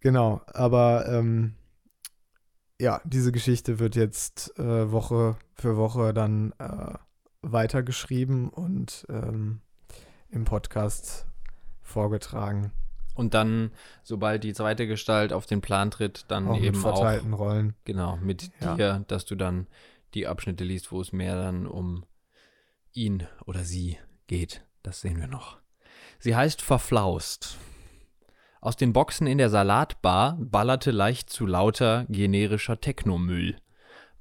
Genau, 0.00 0.42
aber 0.52 1.08
ähm, 1.08 1.54
ja, 2.78 3.00
diese 3.04 3.32
Geschichte 3.32 3.78
wird 3.78 3.96
jetzt 3.96 4.58
äh, 4.58 4.92
Woche 4.92 5.36
für 5.54 5.78
Woche 5.78 6.12
dann 6.12 6.52
äh, 6.58 6.92
weitergeschrieben 7.40 8.50
und 8.50 9.06
ähm, 9.08 9.62
im 10.28 10.44
Podcast 10.44 11.26
vorgetragen. 11.80 12.72
Und 13.14 13.34
dann, 13.34 13.72
sobald 14.02 14.42
die 14.44 14.54
zweite 14.54 14.86
Gestalt 14.86 15.32
auf 15.32 15.46
den 15.46 15.60
Plan 15.60 15.90
tritt, 15.90 16.24
dann 16.28 16.48
Auch 16.48 16.54
mit 16.54 16.64
eben 16.64 16.84
auch 16.84 16.96
verteilten 16.98 17.34
Rollen. 17.34 17.74
genau 17.84 18.16
mit 18.16 18.50
Ja. 18.60 18.74
dir, 18.74 19.04
dass 19.08 19.24
du 19.26 19.34
dann 19.34 19.66
die 20.14 20.26
Abschnitte 20.26 20.64
liest, 20.64 20.92
wo 20.92 21.00
es 21.00 21.12
mehr 21.12 21.36
dann 21.36 21.66
um 21.66 22.04
ihn 22.92 23.26
oder 23.46 23.64
sie 23.64 23.98
geht. 24.26 24.62
Das 24.82 25.00
sehen 25.00 25.20
wir 25.20 25.26
noch. 25.28 25.58
Sie 26.18 26.36
heißt 26.36 26.62
Verflaust. 26.62 27.58
Aus 28.60 28.76
den 28.76 28.92
Boxen 28.92 29.26
in 29.26 29.38
der 29.38 29.50
Salatbar 29.50 30.36
ballerte 30.38 30.90
leicht 30.92 31.30
zu 31.30 31.46
lauter 31.46 32.06
generischer 32.08 32.80
Technomüll. 32.80 33.56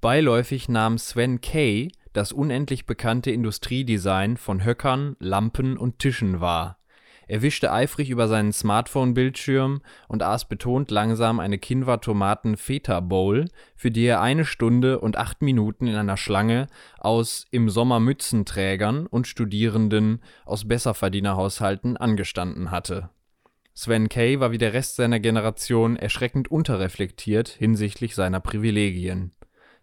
Beiläufig 0.01 0.67
nahm 0.67 0.97
Sven 0.97 1.41
Kay 1.41 1.91
das 2.13 2.31
unendlich 2.33 2.85
bekannte 2.85 3.31
Industriedesign 3.31 4.35
von 4.37 4.65
Höckern, 4.65 5.15
Lampen 5.19 5.77
und 5.77 5.99
Tischen 5.99 6.41
wahr. 6.41 6.77
Er 7.31 7.41
wischte 7.41 7.71
eifrig 7.71 8.09
über 8.09 8.27
seinen 8.27 8.51
Smartphone-Bildschirm 8.51 9.79
und 10.09 10.21
aß 10.21 10.49
betont 10.49 10.91
langsam 10.91 11.39
eine 11.39 11.59
Kinwa-Tomaten-Feta-Bowl, 11.59 13.45
für 13.77 13.89
die 13.89 14.03
er 14.03 14.19
eine 14.19 14.43
Stunde 14.43 14.99
und 14.99 15.15
acht 15.15 15.41
Minuten 15.41 15.87
in 15.87 15.95
einer 15.95 16.17
Schlange 16.17 16.67
aus 16.99 17.45
im 17.49 17.69
Sommer 17.69 18.01
Mützenträgern 18.01 19.05
und 19.07 19.27
Studierenden 19.27 20.19
aus 20.43 20.67
Besserverdienerhaushalten 20.67 21.95
angestanden 21.95 22.69
hatte. 22.69 23.11
Sven 23.73 24.09
Kay 24.09 24.41
war 24.41 24.51
wie 24.51 24.57
der 24.57 24.73
Rest 24.73 24.97
seiner 24.97 25.21
Generation 25.21 25.95
erschreckend 25.95 26.51
unterreflektiert 26.51 27.47
hinsichtlich 27.47 28.13
seiner 28.13 28.41
Privilegien. 28.41 29.31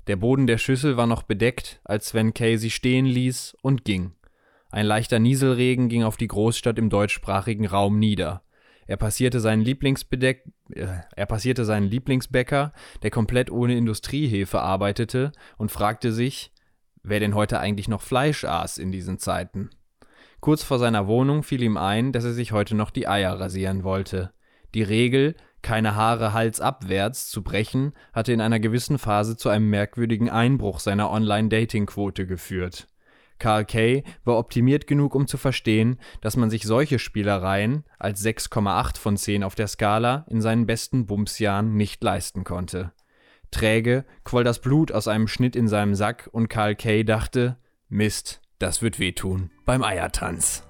Der 0.06 0.16
Boden 0.16 0.46
der 0.46 0.58
Schüssel 0.58 0.98
war 0.98 1.06
noch 1.06 1.22
bedeckt, 1.22 1.80
als 1.82 2.08
Sven 2.08 2.34
Kay 2.34 2.58
sie 2.58 2.70
stehen 2.70 3.06
ließ 3.06 3.56
und 3.62 3.87
ging. 3.87 4.12
Ein 4.70 4.87
leichter 4.87 5.18
Nieselregen 5.18 5.88
ging 5.88 6.02
auf 6.04 6.16
die 6.16 6.28
Großstadt 6.28 6.78
im 6.78 6.90
deutschsprachigen 6.90 7.66
Raum 7.66 7.98
nieder. 7.98 8.42
Er 8.87 8.96
passierte 8.96 9.40
seinen 9.40 9.62
Lieblingsbedeck, 9.62 10.44
äh, 10.70 10.87
er 11.14 11.26
passierte 11.26 11.64
seinen 11.64 11.87
Lieblingsbäcker, 11.87 12.72
der 13.02 13.11
komplett 13.11 13.50
ohne 13.50 13.76
Industriehefe 13.76 14.61
arbeitete, 14.61 15.33
und 15.57 15.70
fragte 15.70 16.12
sich, 16.12 16.52
wer 17.02 17.20
denn 17.20 17.35
heute 17.35 17.61
eigentlich 17.61 17.88
noch 17.88 18.02
Fleisch 18.02 18.44
aß 18.44 18.78
in 18.78 18.92
diesen 18.92 19.18
Zeiten. 19.18 19.70
Kurz 20.40 20.62
vor 20.62 20.78
seiner 20.78 21.07
Wohnung 21.07 21.42
fiel 21.42 21.62
ihm 21.62 21.76
ein, 21.76 22.12
dass 22.12 22.24
er 22.24 22.33
sich 22.33 22.52
heute 22.52 22.74
noch 22.74 22.90
die 22.90 23.09
Eier 23.09 23.38
rasieren 23.38 23.85
wollte. 23.85 24.33
Die 24.74 24.83
Regel, 24.83 25.35
keine 25.62 25.94
Haare 25.94 26.33
halsabwärts 26.33 27.28
zu 27.28 27.42
brechen, 27.42 27.92
hatte 28.12 28.33
in 28.33 28.40
einer 28.40 28.61
gewissen 28.61 28.98
Phase 28.98 29.37
zu 29.37 29.48
einem 29.48 29.68
merkwürdigen 29.68 30.31
Einbruch 30.31 30.78
seiner 30.78 31.11
Online-Dating-Quote 31.11 32.26
geführt. 32.26 32.87
Karl 33.38 33.64
Kay 33.64 34.05
war 34.24 34.38
optimiert 34.38 34.87
genug, 34.87 35.14
um 35.14 35.27
zu 35.27 35.37
verstehen, 35.37 35.98
dass 36.20 36.37
man 36.37 36.51
sich 36.51 36.64
solche 36.64 36.98
Spielereien 36.98 37.85
als 37.98 38.24
6,8 38.24 38.98
von 38.98 39.16
10 39.16 39.44
auf 39.44 39.55
der 39.55 39.68
Skala 39.68 40.27
in 40.29 40.40
seinen 40.40 40.66
besten 40.66 41.07
Bumsjahren 41.07 41.77
nicht 41.77 42.03
leisten 42.03 42.44
konnte. 42.44 42.92
Träge 43.51 44.05
quoll 44.24 44.44
das 44.44 44.61
Blut 44.61 44.92
aus 44.92 45.09
einem 45.09 45.29
Schnitt 45.29 45.57
in 45.57 45.68
seinem 45.68 45.94
Sack 45.94 46.29
und 46.33 46.48
Karl 46.48 46.74
Kay 46.74 47.05
dachte, 47.05 47.57
Mist, 47.88 48.42
das 48.59 48.83
wird 48.83 48.98
wehtun 48.98 49.51
beim 49.64 49.83
Eiertanz. 49.83 50.67